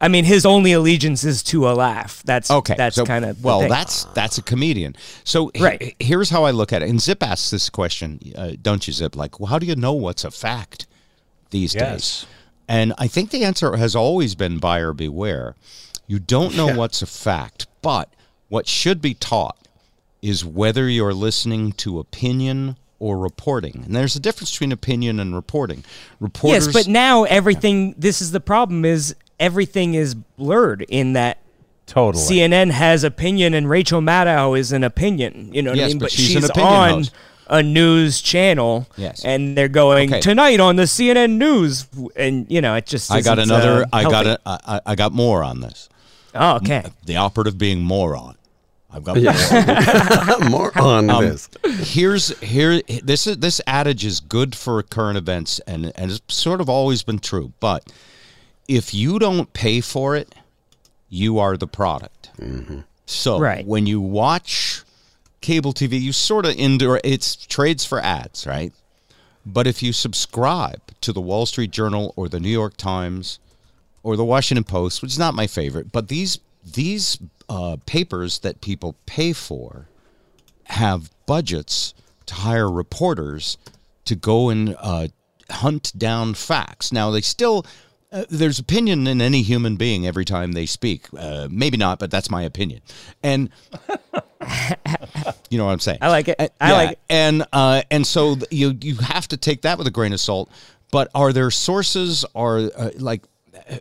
[0.00, 2.22] I mean, his only allegiance is to a laugh.
[2.26, 3.66] That's Okay, That's so- kind of well.
[3.68, 4.94] That's that's a comedian.
[5.24, 5.96] So he- Right.
[5.98, 6.90] here's how I look at it.
[6.90, 9.16] And Zip asks this question, uh, don't you, Zip?
[9.16, 10.86] Like, well, how do you know what's a fact
[11.50, 11.90] these Yes.
[11.90, 12.26] days?
[12.68, 15.54] And I think the answer has always been buyer beware.
[16.06, 18.08] You don't know what's a fact, but
[18.48, 19.56] what should be taught
[20.22, 23.82] is whether you're listening to opinion or reporting.
[23.84, 25.84] And there's a difference between opinion and reporting.
[26.20, 27.94] Reporters, Yes, but now everything.
[27.98, 31.38] This is the problem: is everything is blurred in that.
[31.86, 32.24] Totally.
[32.24, 35.50] CNN has opinion, and Rachel Maddow is an opinion.
[35.52, 35.98] You know what Yes, I mean?
[35.98, 37.12] but she's an opinion on host.
[37.48, 38.86] a news channel.
[38.96, 39.22] Yes.
[39.22, 40.20] and they're going Okay.
[40.22, 41.86] tonight on the CNN news,
[42.16, 43.10] and you know it just.
[43.10, 43.82] I got another.
[43.82, 44.42] uh, I got healthy.
[44.46, 45.90] a, I, I got more on this.
[46.34, 46.84] Oh, okay.
[47.04, 48.36] The operative being moron.
[48.90, 49.16] I've got
[50.50, 51.48] More on Um, this.
[51.92, 56.60] Here's here this is this adage is good for current events and and it's sort
[56.60, 57.52] of always been true.
[57.58, 57.90] But
[58.68, 60.32] if you don't pay for it,
[61.08, 62.30] you are the product.
[63.06, 63.66] So Right.
[63.66, 64.82] when you watch
[65.40, 68.72] cable TV, you sort of endure it's trades for ads, right?
[69.44, 73.38] But if you subscribe to the Wall Street Journal or the New York Times
[74.04, 77.18] or the Washington Post, which is not my favorite, but these these
[77.48, 79.88] uh, papers that people pay for
[80.66, 81.92] have budgets
[82.26, 83.58] to hire reporters
[84.04, 85.08] to go and uh,
[85.50, 86.92] hunt down facts.
[86.92, 87.66] Now they still.
[88.12, 91.08] Uh, there's opinion in any human being every time they speak.
[91.18, 92.80] Uh, maybe not, but that's my opinion.
[93.24, 93.50] And
[95.50, 95.98] you know what I'm saying.
[96.00, 96.36] I like it.
[96.38, 96.98] I yeah, like it.
[97.10, 100.20] And uh, and so th- you you have to take that with a grain of
[100.20, 100.48] salt.
[100.92, 102.24] But are there sources?
[102.36, 103.24] Are uh, like,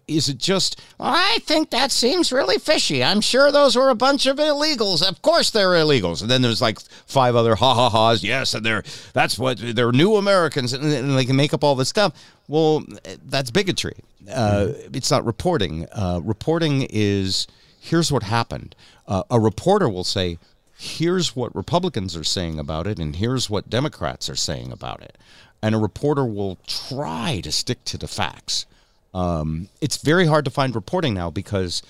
[0.08, 0.82] is it just?
[1.00, 3.04] I think that seems really fishy.
[3.04, 5.08] I'm sure those were a bunch of illegals.
[5.08, 6.22] Of course they're illegals.
[6.22, 8.24] And then there's like five other ha ha ha's.
[8.24, 8.84] Yes, and they're
[9.14, 12.14] that's what they're new Americans, and, and they can make up all this stuff.
[12.48, 12.84] Well,
[13.26, 13.96] that's bigotry.
[14.32, 15.88] Uh, It's not reporting.
[15.92, 17.48] Uh, reporting is
[17.80, 18.76] here's what happened.
[19.08, 20.38] Uh, a reporter will say,
[20.78, 25.18] here's what Republicans are saying about it, and here's what Democrats are saying about it.
[25.62, 28.66] And a reporter will try to stick to the facts.
[29.14, 31.84] Um, it's very hard to find reporting now because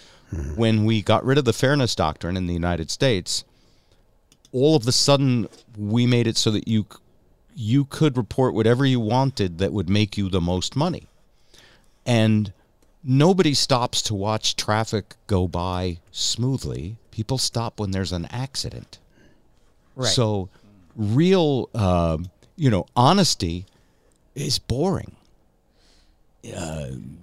[0.55, 3.43] when we got rid of the fairness doctrine in the United States,
[4.51, 5.47] all of a sudden
[5.77, 6.85] we made it so that you
[7.55, 11.07] you could report whatever you wanted that would make you the most money.
[12.05, 12.51] And
[13.03, 16.97] nobody stops to watch traffic go by smoothly.
[17.11, 18.97] People stop when there's an accident.
[19.95, 20.09] Right.
[20.09, 20.49] So,
[20.95, 23.67] real, um, you know, honesty
[24.33, 25.15] is boring.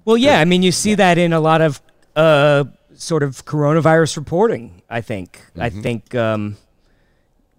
[0.04, 1.80] Well, yeah, I mean, you see that in a lot of
[2.16, 2.64] uh,
[2.94, 4.82] sort of coronavirus reporting.
[4.88, 5.40] I think.
[5.58, 5.82] I Mm-hmm.
[5.82, 6.14] think.
[6.14, 6.56] Um,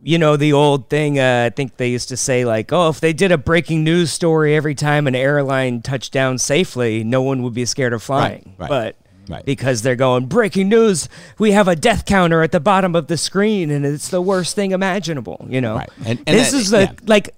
[0.04, 1.20] you know the old thing.
[1.20, 4.12] Uh, I think they used to say like, "Oh, if they did a breaking news
[4.12, 8.56] story every time an airline touched down safely, no one would be scared of flying."
[8.58, 8.96] right, But
[9.30, 9.46] right.
[9.46, 11.08] because they're going breaking news,
[11.38, 14.56] we have a death counter at the bottom of the screen, and it's the worst
[14.56, 15.46] thing imaginable.
[15.48, 15.90] You know, Right.
[16.04, 16.92] And- and this that- is the yeah.
[17.06, 17.36] like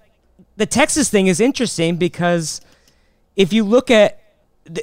[0.55, 2.61] the Texas thing is interesting because
[3.35, 4.19] if you look at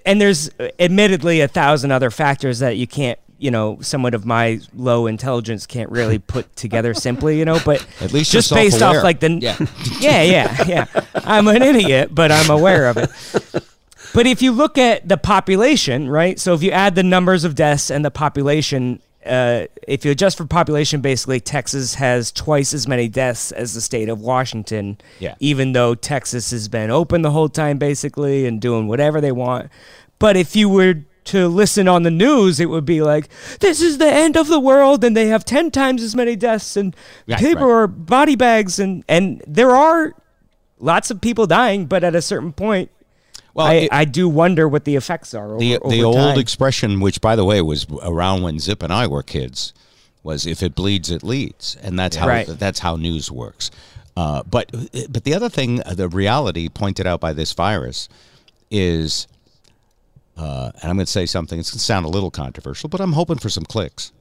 [0.04, 4.60] and there's admittedly a thousand other factors that you can't you know someone of my
[4.74, 9.02] low intelligence can't really put together simply you know but At least just based off
[9.02, 9.56] like the Yeah.
[10.00, 10.86] yeah yeah yeah.
[11.14, 13.10] I'm an idiot but i'm aware of it.
[14.12, 17.54] But if you look at the population right so if you add the numbers of
[17.54, 22.88] deaths and the population uh, if you adjust for population, basically Texas has twice as
[22.88, 24.98] many deaths as the state of Washington.
[25.18, 25.34] Yeah.
[25.40, 29.70] Even though Texas has been open the whole time, basically, and doing whatever they want.
[30.18, 33.28] But if you were to listen on the news, it would be like,
[33.60, 36.76] "This is the end of the world," and they have ten times as many deaths,
[36.76, 36.96] and
[37.28, 37.82] Right, people right.
[37.82, 40.14] are body bags, and and there are
[40.78, 42.90] lots of people dying, but at a certain point,
[43.60, 46.38] Well, I, it- I do wonder what the effects are over, the the old time.
[46.38, 49.72] expression, which by the way was around when Zip and I were kids,
[50.22, 52.46] was "if it bleeds, it leads," and that's how Right.
[52.46, 53.70] that's how news works.
[54.16, 54.70] Uh, but
[55.08, 58.08] but the other thing, uh, the reality pointed out by this virus
[58.70, 59.26] is,
[60.36, 61.58] uh, and I'm going to say something.
[61.58, 64.12] It's going to sound a little controversial, but I'm hoping for some clicks.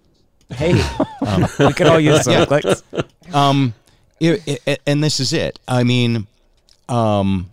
[0.52, 0.74] Hey,
[1.60, 2.46] we could all use some Yeah.
[2.46, 2.84] clicks.
[3.34, 3.74] Um,
[4.20, 5.60] it, it- and this is it.
[5.68, 6.28] I mean,
[6.88, 7.50] um,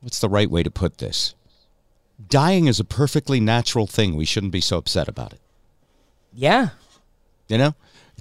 [0.00, 1.34] what's the right way to put this?
[2.28, 4.16] Dying is a perfectly natural thing.
[4.16, 5.40] We shouldn't be so upset about it.
[6.34, 6.70] Yeah.
[7.48, 7.74] You know,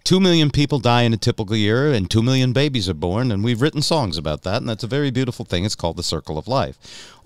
[0.04, 3.44] two million people die in a typical year, and two million babies are born, and
[3.44, 5.66] we've written songs about that, and that's a very beautiful thing.
[5.66, 6.78] It's called the circle of life.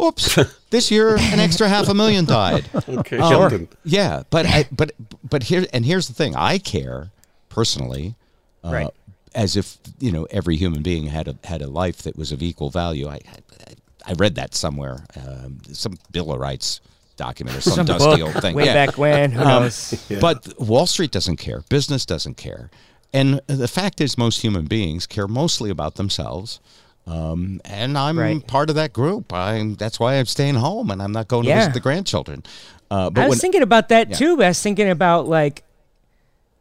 [0.01, 0.39] Oops,
[0.71, 2.65] this year an extra half a million died.
[2.89, 4.93] Okay, Um, Yeah, but I, but
[5.29, 6.35] but here and here's the thing.
[6.35, 7.11] I care
[7.49, 8.15] personally,
[8.63, 8.89] uh, Right.
[9.35, 12.41] as if you know every human being had a had a life that was of
[12.41, 13.07] equal value.
[13.07, 13.73] I I,
[14.05, 16.81] I read that somewhere, um, some Bill of Rights
[17.17, 18.55] document or some, Some dusty book old thing.
[18.55, 20.05] way back when, who Um, knows?
[20.09, 20.19] Yeah.
[20.19, 21.61] But Wall Street doesn't care.
[21.69, 22.69] Business doesn't care.
[23.13, 26.59] And the fact is, most human beings care mostly about themselves.
[27.05, 28.45] Um, and I'm Right.
[28.47, 29.33] part of that group.
[29.33, 32.43] I'm, that's why I'm staying home and I'm not going to visit the grandchildren.
[32.89, 34.15] Uh, but I was when- thinking about that Yeah.
[34.17, 34.41] too.
[34.43, 35.63] I was thinking about like,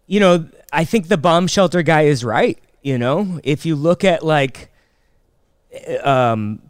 [0.07, 2.59] you know, I think the bomb shelter guy is right.
[2.83, 4.73] You know, if you look at like,
[6.03, 6.61] um,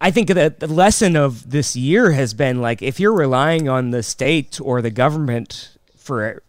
[0.00, 3.90] I think that the lesson of this year has been like, if you're relying on
[3.90, 6.42] the state or the government for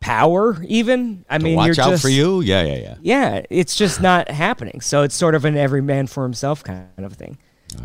[0.00, 2.40] power, even, I mean, watch you're out just, for you.
[2.40, 2.94] Yeah, yeah, yeah.
[3.02, 4.80] yeah, it's just not happening.
[4.80, 7.38] So it's sort of an every man for himself kind of thing.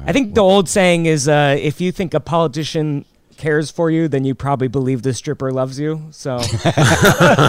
[0.05, 3.05] I think the old saying is uh, if you think a politician
[3.39, 6.05] cares for you, then you probably believe the stripper loves you.
[6.11, 6.37] So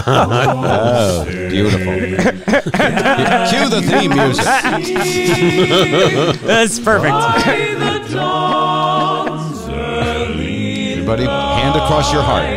[0.07, 1.93] oh, beautiful.
[1.93, 4.45] Cue the theme music.
[6.41, 7.13] That's perfect.
[10.91, 12.47] Everybody, hand across your heart.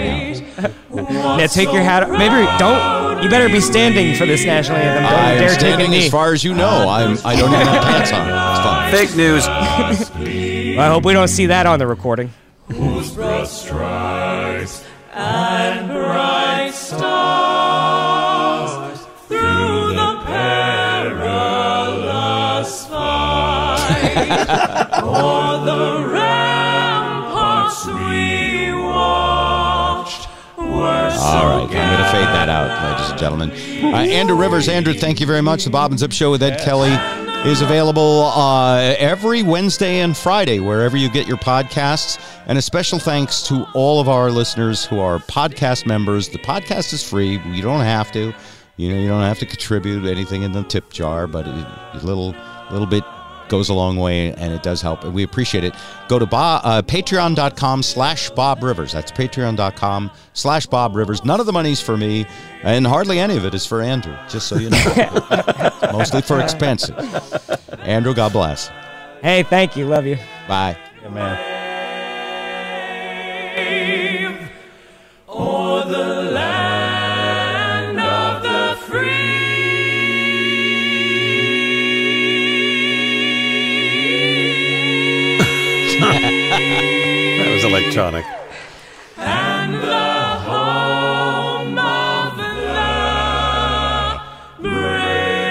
[1.39, 2.09] now take your hat.
[2.11, 3.05] Maybe don't.
[3.23, 5.02] You better be standing for this national anthem.
[5.05, 6.06] Don't I'm dare take a standing knee.
[6.06, 6.89] as far as you know.
[6.89, 7.19] I'm.
[7.24, 8.28] I don't even have pants on.
[8.28, 8.93] It's fine.
[8.93, 9.47] Fake news.
[10.77, 12.32] Well, I hope we don't see that on the recording.
[13.45, 18.11] Broad stripes and bright stars
[19.29, 20.23] through the
[21.05, 21.66] perilous
[22.87, 24.49] fight
[25.03, 30.27] o'er the ramparts we watched
[30.57, 33.51] were so All right, I'm going to fade that out, ladies and gentlemen.
[33.85, 35.65] Uh, Andrew Rivers, Andrew, thank you very much.
[35.65, 36.97] The Bob and Zip Show with Ed Kelly
[37.45, 42.19] is available uh, every Wednesday and Friday, wherever you get your podcasts.
[42.47, 46.31] And a special thanks to all of our listeners who are podcast members.
[46.31, 48.35] The podcast is free; you don't have to.
[48.77, 52.35] You know, you don't have to contribute anything in the tip jar, but a little,
[52.71, 53.05] little bit
[53.49, 55.05] goes a long way and it does help.
[55.05, 55.75] And we appreciate it.
[56.09, 58.93] Go to Bob, uh, patreon.com slash bob rivers.
[58.93, 61.25] That's patreon.com slash bob rivers.
[61.25, 62.27] None of the money's for me
[62.62, 65.71] and hardly any of it is for andrew just so you know.
[65.93, 66.91] Mostly for expenses.
[67.81, 68.69] Andrew god bless.
[69.23, 69.87] Hey, thank you.
[69.87, 70.19] Love you.
[70.49, 70.77] bye.
[71.11, 71.64] Man.
[87.39, 88.25] That was electronic.
[89.16, 92.45] and the home of the
[94.61, 95.45] brave.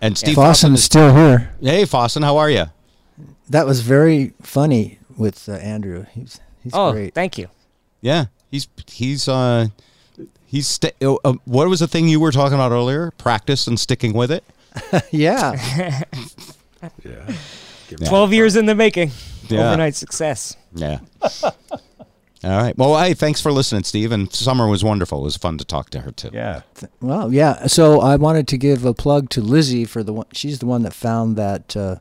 [0.00, 1.50] and steve Fossen is still here.
[1.60, 2.66] hey Fossen, how are you
[3.48, 6.06] That was very funny with uh, Andrew.
[6.14, 7.14] He's he's Oh, great.
[7.14, 7.48] thank you.
[8.00, 9.66] yeah he's he's uh
[10.50, 13.78] he's sta uh, uh, what was the thing you were talking about earlier practice and
[13.78, 14.44] sticking with it
[15.10, 16.02] yeah.
[17.04, 17.34] Yeah.
[18.06, 19.10] Twelve years in the making.
[19.48, 19.66] Yeah.
[19.68, 20.56] Overnight success.
[20.74, 21.00] Yeah.
[21.42, 21.52] All
[22.44, 22.76] right.
[22.78, 24.12] Well, hey, thanks for listening, Steve.
[24.12, 25.20] And summer was wonderful.
[25.20, 26.30] It was fun to talk to her too.
[26.32, 26.62] Yeah.
[27.00, 27.66] Well, yeah.
[27.66, 30.26] So I wanted to give a plug to Lizzie for the one.
[30.32, 31.96] She's the one that found that uh,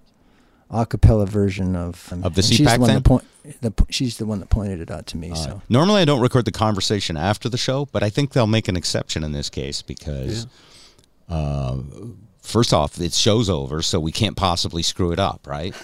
[0.69, 2.95] a cappella version of um, Of the and she's CPAC the one thing?
[2.97, 3.23] that point,
[3.61, 5.33] the, She's the one that pointed it out to me.
[5.35, 8.67] so Normally, I don't record the conversation after the show, but I think they'll make
[8.67, 10.45] an exception in this case because,
[11.29, 11.77] uh,
[12.41, 15.73] first off, it show's over, so we can't possibly screw it up, right?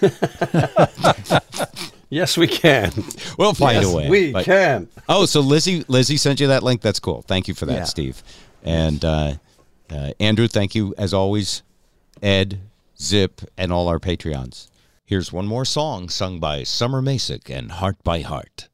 [2.08, 2.92] Yes, we can.
[3.36, 4.08] We'll find Yes, a way.
[4.08, 4.88] We but- can.
[5.08, 6.80] Oh, so Lizzie, Lizzie sent you that link.
[6.80, 7.22] That's cool.
[7.22, 7.84] Thank you for that, Yeah.
[7.84, 8.22] Steve.
[8.62, 9.34] And uh,
[9.90, 11.62] uh, Andrew, thank you as always.
[12.22, 12.60] Ed,
[13.00, 14.68] Zip, and all our Patreons.
[15.08, 18.68] Here's one more song sung by Somar Macek and Heart by Heart.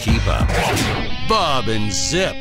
[0.00, 0.48] Keep up.
[1.28, 2.39] Bob and Zip.